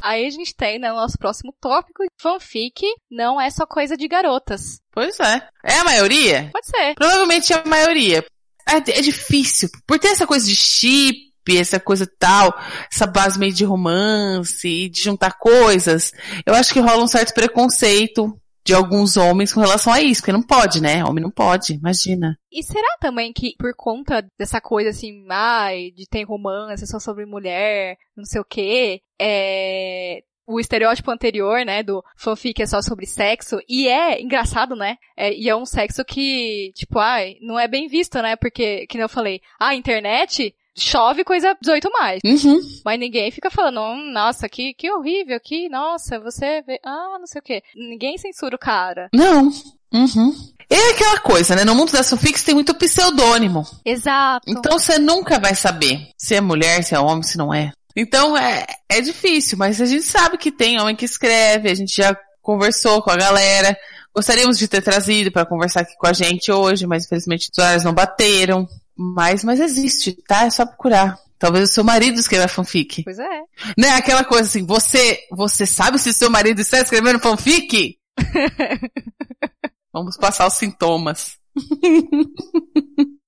Aí 0.01 0.25
a 0.25 0.29
gente 0.29 0.55
tem, 0.55 0.79
né, 0.79 0.91
o 0.91 0.95
nosso 0.95 1.17
próximo 1.17 1.53
tópico. 1.59 2.03
Fanfic 2.19 2.85
não 3.09 3.39
é 3.39 3.49
só 3.49 3.65
coisa 3.65 3.95
de 3.95 4.07
garotas. 4.07 4.79
Pois 4.91 5.19
é. 5.19 5.47
É 5.63 5.79
a 5.79 5.83
maioria? 5.83 6.49
Pode 6.51 6.67
ser. 6.67 6.95
Provavelmente 6.95 7.53
é 7.53 7.57
a 7.57 7.67
maioria. 7.67 8.25
É, 8.67 8.75
é 8.75 9.01
difícil. 9.01 9.69
Por 9.87 9.99
ter 9.99 10.09
essa 10.09 10.27
coisa 10.27 10.45
de 10.45 10.55
chip, 10.55 11.31
essa 11.49 11.79
coisa 11.79 12.09
tal, 12.19 12.53
essa 12.91 13.07
base 13.07 13.39
meio 13.39 13.53
de 13.53 13.65
romance, 13.65 14.89
de 14.89 15.01
juntar 15.01 15.37
coisas, 15.37 16.11
eu 16.45 16.53
acho 16.53 16.73
que 16.73 16.79
rola 16.79 17.03
um 17.03 17.07
certo 17.07 17.33
preconceito 17.33 18.37
de 18.63 18.73
alguns 18.73 19.17
homens 19.17 19.53
com 19.53 19.59
relação 19.59 19.91
a 19.91 20.01
isso, 20.01 20.21
porque 20.21 20.31
não 20.31 20.43
pode, 20.43 20.81
né? 20.81 21.03
Homem 21.03 21.23
não 21.23 21.31
pode, 21.31 21.73
imagina. 21.73 22.37
E 22.51 22.63
será 22.63 22.97
também 22.99 23.33
que 23.33 23.55
por 23.57 23.73
conta 23.75 24.25
dessa 24.37 24.61
coisa 24.61 24.89
assim, 24.89 25.25
ai, 25.29 25.91
de 25.95 26.07
ter 26.07 26.23
romance 26.23 26.85
só 26.85 26.99
sobre 26.99 27.25
mulher, 27.25 27.97
não 28.15 28.25
sei 28.25 28.41
o 28.41 28.45
quê, 28.45 29.01
é, 29.19 30.21
o 30.45 30.59
estereótipo 30.59 31.09
anterior, 31.11 31.65
né, 31.65 31.81
do 31.81 32.03
fanfic 32.17 32.61
é 32.61 32.65
só 32.65 32.81
sobre 32.81 33.05
sexo, 33.05 33.59
e 33.67 33.87
é 33.87 34.21
engraçado, 34.21 34.75
né, 34.75 34.97
é, 35.15 35.33
e 35.33 35.47
é 35.49 35.55
um 35.55 35.65
sexo 35.65 36.03
que, 36.03 36.71
tipo, 36.75 36.99
ai, 36.99 37.35
não 37.41 37.57
é 37.57 37.67
bem 37.67 37.87
visto, 37.87 38.21
né, 38.21 38.35
porque, 38.35 38.85
que 38.87 38.97
eu 38.97 39.09
falei, 39.09 39.41
a 39.59 39.73
internet 39.75 40.53
chove 40.77 41.23
coisa 41.23 41.55
18 41.61 41.89
mais. 41.91 42.19
Uhum. 42.23 42.59
Mas 42.85 42.99
ninguém 42.99 43.31
fica 43.31 43.49
falando, 43.49 43.81
hum, 43.81 44.11
nossa, 44.11 44.47
que, 44.47 44.73
que 44.73 44.91
horrível, 44.91 45.39
que, 45.39 45.69
nossa, 45.69 46.19
você 46.19 46.61
vê, 46.61 46.79
ah, 46.85 47.17
não 47.19 47.27
sei 47.27 47.39
o 47.39 47.43
quê. 47.43 47.63
Ninguém 47.75 48.17
censura 48.17 48.55
o 48.55 48.59
cara. 48.59 49.09
Não. 49.13 49.51
Uhum. 49.93 50.33
É 50.69 50.91
aquela 50.91 51.19
coisa, 51.19 51.53
né? 51.53 51.65
No 51.65 51.75
mundo 51.75 51.91
das 51.91 52.09
fanfics 52.09 52.43
tem 52.43 52.55
muito 52.55 52.73
pseudônimo. 52.73 53.65
Exato. 53.83 54.49
Então 54.49 54.79
você 54.79 54.97
nunca 54.97 55.37
vai 55.37 55.53
saber 55.53 56.07
se 56.17 56.35
é 56.35 56.39
mulher, 56.39 56.81
se 56.83 56.95
é 56.95 56.99
homem, 56.99 57.23
se 57.23 57.37
não 57.37 57.53
é. 57.53 57.73
Então 57.93 58.37
é, 58.37 58.65
é 58.87 59.01
difícil, 59.01 59.57
mas 59.57 59.81
a 59.81 59.85
gente 59.85 60.03
sabe 60.03 60.37
que 60.37 60.49
tem 60.49 60.79
homem 60.79 60.95
que 60.95 61.03
escreve, 61.03 61.69
a 61.69 61.75
gente 61.75 61.93
já 61.93 62.17
conversou 62.41 63.01
com 63.01 63.11
a 63.11 63.17
galera. 63.17 63.77
Gostaríamos 64.15 64.57
de 64.57 64.67
ter 64.67 64.81
trazido 64.81 65.29
para 65.29 65.45
conversar 65.45 65.81
aqui 65.81 65.95
com 65.97 66.07
a 66.07 66.13
gente 66.13 66.51
hoje, 66.51 66.87
mas 66.87 67.05
infelizmente 67.05 67.49
os 67.51 67.57
horários 67.57 67.83
não 67.83 67.93
bateram. 67.93 68.67
Mas, 69.01 69.43
mas 69.43 69.59
existe, 69.59 70.13
tá? 70.27 70.45
É 70.45 70.51
só 70.51 70.63
procurar. 70.63 71.17
Talvez 71.39 71.71
o 71.71 71.73
seu 71.73 71.83
marido 71.83 72.19
escreva 72.19 72.47
fanfic. 72.47 73.03
Pois 73.03 73.17
é. 73.17 73.41
Né? 73.75 73.89
Aquela 73.95 74.23
coisa 74.23 74.47
assim, 74.47 74.63
você, 74.63 75.19
você 75.31 75.65
sabe 75.65 75.97
se 75.97 76.13
seu 76.13 76.29
marido 76.29 76.61
está 76.61 76.79
escrevendo 76.79 77.19
fanfic? 77.19 77.97
Vamos 79.91 80.15
passar 80.17 80.45
os 80.45 80.53
sintomas. 80.53 81.39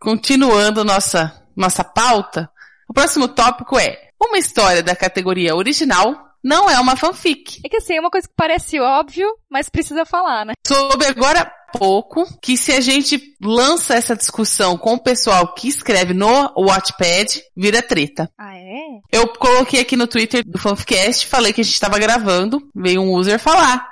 Continuando 0.00 0.84
nossa, 0.84 1.40
nossa 1.54 1.84
pauta, 1.84 2.50
o 2.88 2.92
próximo 2.92 3.28
tópico 3.28 3.78
é 3.78 4.10
uma 4.20 4.38
história 4.38 4.82
da 4.82 4.96
categoria 4.96 5.54
original 5.54 6.32
não 6.42 6.68
é 6.68 6.78
uma 6.80 6.96
fanfic. 6.96 7.60
É 7.64 7.68
que 7.68 7.76
assim, 7.76 7.94
é 7.94 8.00
uma 8.00 8.10
coisa 8.10 8.26
que 8.26 8.34
parece 8.36 8.80
óbvio, 8.80 9.28
mas 9.48 9.68
precisa 9.68 10.04
falar, 10.04 10.44
né? 10.44 10.54
Soube 10.66 11.06
agora 11.06 11.48
pouco 11.72 12.26
que 12.40 12.56
se 12.56 12.72
a 12.72 12.80
gente 12.80 13.34
lança 13.42 13.94
essa 13.94 14.14
discussão 14.14 14.76
com 14.76 14.94
o 14.94 15.02
pessoal 15.02 15.54
que 15.54 15.68
escreve 15.68 16.14
no 16.14 16.52
Watchpad, 16.56 17.42
vira 17.56 17.82
treta. 17.82 18.30
Ah, 18.38 18.56
é? 18.56 19.00
Eu 19.10 19.28
coloquei 19.28 19.80
aqui 19.80 19.96
no 19.96 20.06
Twitter 20.06 20.44
do 20.46 20.58
Fanficast, 20.58 21.26
falei 21.26 21.52
que 21.52 21.60
a 21.60 21.64
gente 21.64 21.74
estava 21.74 21.98
gravando, 21.98 22.60
veio 22.74 23.00
um 23.00 23.12
user 23.12 23.38
falar. 23.38 23.86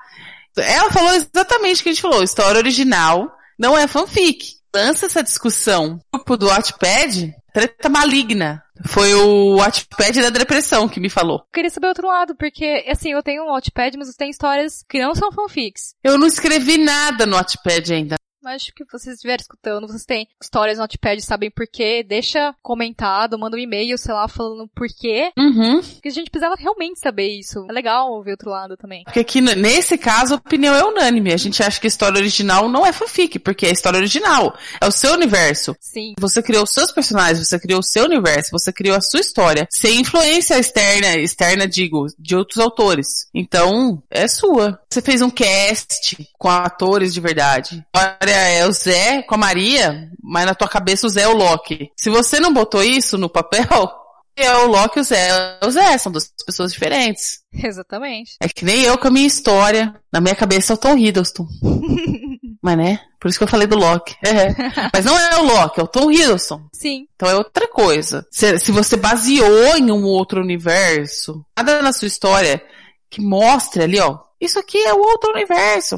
Ela 0.56 0.90
falou 0.90 1.14
exatamente 1.14 1.80
o 1.80 1.82
que 1.84 1.88
a 1.88 1.92
gente 1.92 2.02
falou, 2.02 2.22
história 2.22 2.58
original 2.58 3.30
não 3.58 3.76
é 3.76 3.86
fanfic. 3.86 4.58
Lança 4.74 5.06
essa 5.06 5.22
discussão 5.22 6.00
no 6.12 6.18
grupo 6.18 6.36
do 6.36 6.46
Watchpad, 6.46 7.34
treta 7.52 7.88
maligna. 7.88 8.62
Foi 8.86 9.14
o 9.14 9.56
Watchpad 9.56 10.22
da 10.22 10.30
depressão 10.30 10.88
que 10.88 11.00
me 11.00 11.10
falou. 11.10 11.40
Eu 11.40 11.52
queria 11.52 11.70
saber 11.70 11.88
outro 11.88 12.06
lado, 12.06 12.34
porque, 12.34 12.84
assim, 12.88 13.12
eu 13.12 13.22
tenho 13.22 13.44
um 13.44 13.50
Watchpad, 13.50 13.96
mas 13.98 14.14
tenho 14.16 14.30
histórias 14.30 14.82
que 14.88 15.00
não 15.00 15.14
são 15.14 15.30
fanfics. 15.30 15.94
Eu 16.02 16.16
não 16.16 16.26
escrevi 16.26 16.78
nada 16.78 17.26
no 17.26 17.36
Watchpad 17.36 17.92
ainda. 17.92 18.16
Mas 18.42 18.62
acho 18.62 18.74
que 18.74 18.84
vocês 18.90 19.16
estiverem 19.16 19.42
escutando, 19.42 19.86
vocês 19.86 20.04
têm 20.04 20.26
histórias 20.42 20.78
no 20.78 20.84
Notepad, 20.84 21.20
sabem 21.20 21.50
por 21.50 21.66
quê, 21.66 22.02
deixa 22.02 22.54
comentado, 22.62 23.38
manda 23.38 23.56
um 23.56 23.60
e-mail, 23.60 23.98
sei 23.98 24.14
lá, 24.14 24.26
falando 24.26 24.66
por 24.74 24.88
quê. 24.88 25.30
Uhum. 25.38 25.80
Porque 25.82 26.08
a 26.08 26.12
gente 26.12 26.30
precisava 26.30 26.56
realmente 26.58 26.98
saber 26.98 27.28
isso. 27.28 27.66
É 27.68 27.72
legal 27.72 28.10
ouvir 28.10 28.30
outro 28.32 28.50
lado 28.50 28.76
também. 28.76 29.04
Porque 29.04 29.20
aqui, 29.20 29.40
nesse 29.40 29.98
caso, 29.98 30.34
a 30.34 30.36
opinião 30.38 30.74
é 30.74 30.82
unânime. 30.82 31.32
A 31.32 31.36
gente 31.36 31.62
acha 31.62 31.78
que 31.78 31.86
a 31.86 31.88
história 31.88 32.18
original 32.18 32.68
não 32.68 32.86
é 32.86 32.92
fanfic, 32.92 33.38
porque 33.38 33.66
é 33.66 33.68
a 33.70 33.72
história 33.72 33.98
original. 33.98 34.56
É 34.80 34.86
o 34.86 34.92
seu 34.92 35.12
universo. 35.12 35.76
Sim. 35.78 36.14
Você 36.18 36.42
criou 36.42 36.64
os 36.64 36.72
seus 36.72 36.90
personagens, 36.92 37.46
você 37.46 37.58
criou 37.58 37.80
o 37.80 37.84
seu 37.84 38.04
universo, 38.04 38.50
você 38.52 38.72
criou 38.72 38.96
a 38.96 39.02
sua 39.02 39.20
história. 39.20 39.68
Sem 39.70 40.00
influência 40.00 40.58
externa, 40.58 41.16
externa, 41.16 41.68
digo, 41.68 42.06
de 42.18 42.34
outros 42.34 42.58
autores. 42.58 43.28
Então, 43.34 44.02
é 44.10 44.26
sua. 44.26 44.79
Você 44.92 45.00
fez 45.00 45.22
um 45.22 45.30
cast 45.30 46.18
com 46.36 46.48
atores 46.48 47.14
de 47.14 47.20
verdade. 47.20 47.84
Olha, 47.94 48.32
é 48.32 48.66
o 48.66 48.72
Zé 48.72 49.22
com 49.22 49.36
a 49.36 49.38
Maria, 49.38 50.10
mas 50.20 50.44
na 50.44 50.54
tua 50.54 50.66
cabeça 50.66 51.06
o 51.06 51.10
Zé 51.10 51.22
é 51.22 51.28
o 51.28 51.36
Loki. 51.36 51.92
Se 51.96 52.10
você 52.10 52.40
não 52.40 52.52
botou 52.52 52.82
isso 52.82 53.16
no 53.16 53.30
papel, 53.30 53.68
é 54.36 54.52
o 54.52 54.66
Loki 54.66 54.98
e 54.98 55.00
o 55.00 55.04
Zé. 55.04 55.28
É 55.62 55.64
o 55.64 55.70
Zé, 55.70 55.96
são 55.96 56.10
duas 56.10 56.32
pessoas 56.44 56.72
diferentes. 56.72 57.38
Exatamente. 57.54 58.32
É 58.40 58.48
que 58.48 58.64
nem 58.64 58.82
eu 58.82 58.98
com 58.98 59.06
a 59.06 59.12
minha 59.12 59.28
história. 59.28 59.94
Na 60.12 60.20
minha 60.20 60.34
cabeça 60.34 60.72
é 60.72 60.74
o 60.74 60.78
Tom 60.78 60.98
Hiddleston. 60.98 61.46
mas 62.60 62.76
né? 62.76 63.00
Por 63.20 63.28
isso 63.28 63.38
que 63.38 63.44
eu 63.44 63.48
falei 63.48 63.68
do 63.68 63.78
Loki. 63.78 64.16
É. 64.26 64.48
Mas 64.92 65.04
não 65.04 65.16
é 65.16 65.36
o 65.38 65.44
Loki, 65.44 65.78
é 65.78 65.84
o 65.84 65.88
Tom 65.88 66.10
Hiddleston. 66.10 66.62
Sim. 66.72 67.06
Então 67.14 67.30
é 67.30 67.36
outra 67.36 67.68
coisa. 67.68 68.26
Se, 68.28 68.58
se 68.58 68.72
você 68.72 68.96
baseou 68.96 69.76
em 69.76 69.92
um 69.92 70.02
outro 70.02 70.40
universo, 70.40 71.44
nada 71.56 71.80
na 71.80 71.92
sua 71.92 72.08
história 72.08 72.60
que 73.08 73.20
mostre 73.20 73.82
ali, 73.82 74.00
ó, 74.00 74.18
isso 74.40 74.58
aqui 74.58 74.78
é 74.78 74.94
o 74.94 75.00
outro 75.00 75.30
universo. 75.30 75.96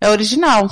é 0.00 0.08
original. 0.08 0.68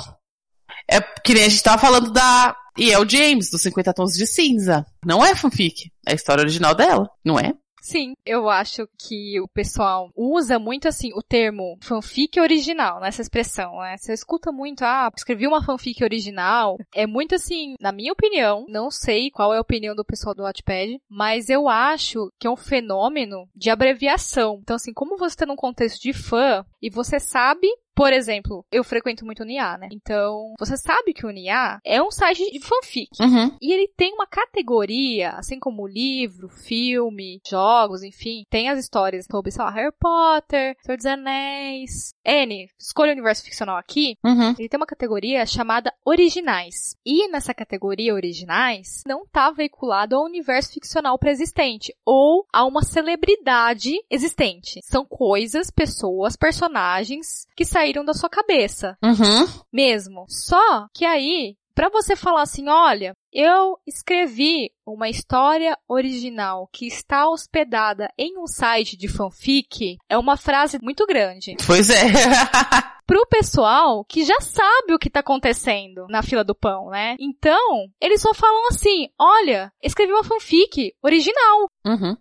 É 0.89 1.01
que 1.01 1.33
nem 1.33 1.45
a 1.45 1.49
gente 1.49 1.63
tava 1.63 1.81
falando 1.81 2.11
da 2.11 2.55
e 2.77 2.91
é 2.91 2.97
o 2.97 3.07
James, 3.07 3.49
dos 3.49 3.61
50 3.61 3.93
Tons 3.93 4.13
de 4.13 4.25
Cinza. 4.25 4.85
Não 5.05 5.23
é 5.25 5.35
fanfic. 5.35 5.91
É 6.07 6.13
a 6.13 6.15
história 6.15 6.41
original 6.41 6.73
dela, 6.73 7.09
não 7.23 7.37
é? 7.37 7.53
Sim, 7.81 8.13
eu 8.23 8.47
acho 8.47 8.87
que 8.95 9.41
o 9.41 9.47
pessoal 9.47 10.11
usa 10.15 10.59
muito 10.59 10.87
assim 10.87 11.09
o 11.15 11.23
termo 11.23 11.79
fanfic 11.81 12.39
original, 12.39 12.99
nessa 12.99 13.23
expressão, 13.23 13.79
né? 13.79 13.97
Você 13.97 14.13
escuta 14.13 14.51
muito, 14.51 14.83
ah, 14.83 15.09
escrevi 15.17 15.47
uma 15.47 15.63
fanfic 15.63 16.03
original. 16.03 16.77
É 16.93 17.07
muito 17.07 17.33
assim, 17.33 17.73
na 17.81 17.91
minha 17.91 18.13
opinião, 18.13 18.65
não 18.69 18.91
sei 18.91 19.31
qual 19.31 19.51
é 19.51 19.57
a 19.57 19.61
opinião 19.61 19.95
do 19.95 20.05
pessoal 20.05 20.35
do 20.35 20.43
Wattpad, 20.43 21.01
mas 21.09 21.49
eu 21.49 21.67
acho 21.67 22.31
que 22.39 22.45
é 22.45 22.51
um 22.51 22.55
fenômeno 22.55 23.49
de 23.55 23.71
abreviação. 23.71 24.59
Então 24.61 24.75
assim, 24.75 24.93
como 24.93 25.17
você 25.17 25.33
está 25.33 25.47
num 25.47 25.55
contexto 25.55 25.99
de 25.99 26.13
fã 26.13 26.63
e 26.79 26.89
você 26.89 27.19
sabe 27.19 27.67
por 27.95 28.13
exemplo, 28.13 28.65
eu 28.71 28.83
frequento 28.83 29.25
muito 29.25 29.43
o 29.43 29.45
NIA, 29.45 29.77
né? 29.77 29.89
Então, 29.91 30.53
você 30.59 30.77
sabe 30.77 31.13
que 31.13 31.25
o 31.25 31.29
NIA 31.29 31.79
é 31.85 32.01
um 32.01 32.11
site 32.11 32.51
de 32.51 32.59
fanfic. 32.59 33.09
Uhum. 33.19 33.57
E 33.61 33.73
ele 33.73 33.87
tem 33.95 34.13
uma 34.13 34.27
categoria, 34.27 35.31
assim 35.31 35.59
como 35.59 35.87
livro, 35.87 36.49
filme, 36.49 37.41
jogos, 37.47 38.03
enfim. 38.03 38.43
Tem 38.49 38.69
as 38.69 38.79
histórias 38.79 39.25
sobre, 39.29 39.51
sei 39.51 39.63
lá, 39.63 39.71
Harry 39.71 39.93
Potter, 39.99 40.75
Senhor 40.81 40.97
dos 40.97 41.05
Anéis. 41.05 42.13
N, 42.23 42.67
escolha 42.79 43.09
o 43.09 43.13
universo 43.13 43.43
ficcional 43.43 43.77
aqui. 43.77 44.17
Uhum. 44.23 44.55
Ele 44.57 44.69
tem 44.69 44.79
uma 44.79 44.85
categoria 44.85 45.45
chamada 45.45 45.93
originais. 46.05 46.95
E 47.05 47.27
nessa 47.29 47.53
categoria 47.53 48.13
originais, 48.13 49.03
não 49.05 49.25
tá 49.25 49.51
veiculado 49.51 50.15
ao 50.15 50.25
universo 50.25 50.73
ficcional 50.73 51.17
pré-existente 51.17 51.93
ou 52.05 52.45
a 52.53 52.65
uma 52.65 52.83
celebridade 52.83 53.93
existente. 54.09 54.79
São 54.83 55.05
coisas, 55.05 55.69
pessoas, 55.69 56.35
personagens 56.35 57.47
que 57.55 57.65
saíram 57.81 58.05
da 58.05 58.13
sua 58.13 58.29
cabeça. 58.29 58.95
Uhum. 59.03 59.47
Mesmo. 59.73 60.25
Só 60.27 60.87
que 60.93 61.03
aí, 61.03 61.55
pra 61.73 61.89
você 61.89 62.15
falar 62.15 62.43
assim, 62.43 62.69
olha, 62.69 63.13
eu 63.33 63.77
escrevi 63.87 64.71
uma 64.85 65.09
história 65.09 65.75
original 65.87 66.69
que 66.71 66.85
está 66.85 67.27
hospedada 67.27 68.07
em 68.17 68.37
um 68.37 68.45
site 68.45 68.95
de 68.95 69.07
fanfic, 69.07 69.97
é 70.07 70.17
uma 70.17 70.37
frase 70.37 70.77
muito 70.81 71.05
grande. 71.07 71.55
Pois 71.65 71.89
é. 71.89 72.03
Pro 73.07 73.25
pessoal 73.27 74.05
que 74.05 74.23
já 74.23 74.39
sabe 74.39 74.93
o 74.93 74.99
que 74.99 75.09
tá 75.09 75.19
acontecendo 75.21 76.05
na 76.07 76.21
fila 76.21 76.43
do 76.43 76.55
pão, 76.55 76.89
né? 76.89 77.15
Então, 77.19 77.87
eles 77.99 78.21
só 78.21 78.33
falam 78.33 78.67
assim, 78.67 79.09
olha, 79.19 79.71
escrevi 79.81 80.13
uma 80.13 80.23
fanfic 80.23 80.93
original. 81.01 81.67
Uhum. 81.85 82.15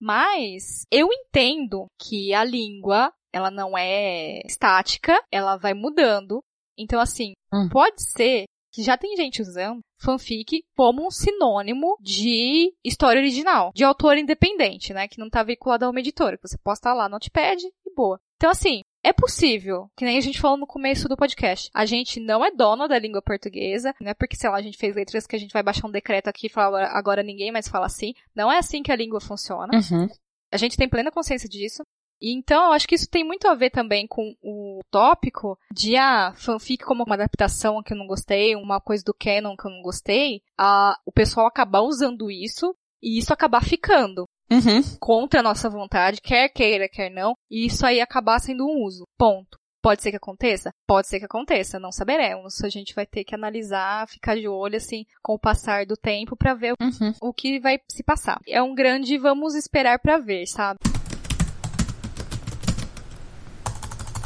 Mas 0.00 0.86
eu 0.90 1.08
entendo 1.12 1.86
que 1.98 2.34
a 2.34 2.42
língua, 2.42 3.12
ela 3.34 3.50
não 3.50 3.76
é 3.76 4.40
estática, 4.46 5.20
ela 5.30 5.56
vai 5.56 5.74
mudando. 5.74 6.40
Então, 6.78 7.00
assim, 7.00 7.32
Hum. 7.52 7.68
pode 7.70 8.00
ser 8.02 8.44
que 8.72 8.82
já 8.82 8.96
tem 8.96 9.16
gente 9.16 9.40
usando 9.42 9.80
fanfic 10.00 10.62
como 10.76 11.06
um 11.06 11.10
sinônimo 11.10 11.96
de 12.00 12.72
história 12.84 13.20
original, 13.20 13.70
de 13.74 13.84
autor 13.84 14.16
independente, 14.18 14.92
né? 14.92 15.06
Que 15.08 15.18
não 15.18 15.28
tá 15.30 15.42
vinculado 15.42 15.84
a 15.84 15.90
uma 15.90 16.00
editora, 16.00 16.36
que 16.36 16.46
você 16.48 16.58
posta 16.58 16.92
lá 16.92 17.04
no 17.08 17.12
Notepad 17.12 17.60
e 17.62 17.94
boa. 17.94 18.18
Então, 18.36 18.50
assim, 18.50 18.80
é 19.04 19.12
possível, 19.12 19.88
que 19.96 20.04
nem 20.04 20.18
a 20.18 20.20
gente 20.20 20.40
falou 20.40 20.56
no 20.56 20.66
começo 20.66 21.08
do 21.08 21.16
podcast. 21.16 21.70
A 21.72 21.84
gente 21.86 22.18
não 22.20 22.44
é 22.44 22.50
dono 22.50 22.88
da 22.88 22.98
língua 22.98 23.22
portuguesa, 23.22 23.94
não 24.00 24.10
é 24.10 24.14
porque, 24.14 24.36
sei 24.36 24.50
lá, 24.50 24.56
a 24.56 24.62
gente 24.62 24.76
fez 24.78 24.94
letras 24.94 25.26
que 25.26 25.36
a 25.36 25.38
gente 25.38 25.52
vai 25.52 25.62
baixar 25.62 25.86
um 25.86 25.92
decreto 25.92 26.28
aqui 26.28 26.46
e 26.46 26.50
falar 26.50 26.86
agora 26.88 27.22
ninguém 27.22 27.52
mais 27.52 27.68
fala 27.68 27.86
assim. 27.86 28.12
Não 28.34 28.50
é 28.50 28.58
assim 28.58 28.82
que 28.82 28.90
a 28.90 28.96
língua 28.96 29.20
funciona. 29.20 29.70
Uhum. 29.72 30.08
A 30.52 30.56
gente 30.56 30.76
tem 30.76 30.88
plena 30.88 31.10
consciência 31.12 31.48
disso. 31.48 31.82
E 32.24 32.32
então, 32.34 32.64
eu 32.68 32.72
acho 32.72 32.88
que 32.88 32.94
isso 32.94 33.06
tem 33.06 33.22
muito 33.22 33.46
a 33.46 33.54
ver 33.54 33.68
também 33.68 34.06
com 34.06 34.34
o 34.42 34.80
tópico 34.90 35.58
de 35.70 35.94
a 35.94 36.32
fanfic 36.34 36.82
como 36.82 37.04
uma 37.04 37.16
adaptação 37.16 37.82
que 37.82 37.92
eu 37.92 37.98
não 37.98 38.06
gostei, 38.06 38.56
uma 38.56 38.80
coisa 38.80 39.04
do 39.04 39.12
canon 39.12 39.54
que 39.54 39.66
eu 39.66 39.70
não 39.70 39.82
gostei, 39.82 40.40
a, 40.56 40.96
o 41.04 41.12
pessoal 41.12 41.46
acabar 41.46 41.82
usando 41.82 42.30
isso 42.30 42.74
e 43.02 43.18
isso 43.18 43.30
acabar 43.32 43.62
ficando. 43.62 44.24
Uhum. 44.50 44.82
contra 45.00 45.40
a 45.40 45.42
nossa 45.42 45.68
vontade, 45.70 46.20
quer 46.22 46.48
queira, 46.50 46.86
quer 46.88 47.10
não, 47.10 47.34
e 47.50 47.64
isso 47.66 47.84
aí 47.84 48.00
acabar 48.00 48.38
sendo 48.38 48.64
um 48.66 48.84
uso. 48.84 49.04
Ponto. 49.18 49.58
Pode 49.82 50.02
ser 50.02 50.10
que 50.10 50.16
aconteça? 50.16 50.70
Pode 50.86 51.08
ser 51.08 51.18
que 51.18 51.24
aconteça, 51.26 51.78
não 51.78 51.90
saberemos. 51.92 52.62
A 52.62 52.68
gente 52.70 52.94
vai 52.94 53.06
ter 53.06 53.24
que 53.24 53.34
analisar, 53.34 54.06
ficar 54.08 54.34
de 54.36 54.46
olho, 54.48 54.76
assim, 54.76 55.04
com 55.22 55.34
o 55.34 55.38
passar 55.38 55.84
do 55.86 55.96
tempo 55.96 56.36
para 56.36 56.54
ver 56.54 56.74
Uhum. 56.80 57.12
o 57.20 57.32
que 57.34 57.58
vai 57.60 57.78
se 57.90 58.02
passar. 58.02 58.38
É 58.46 58.62
um 58.62 58.74
grande 58.74 59.18
vamos 59.18 59.54
esperar 59.54 59.98
para 59.98 60.18
ver, 60.18 60.46
sabe? 60.46 60.78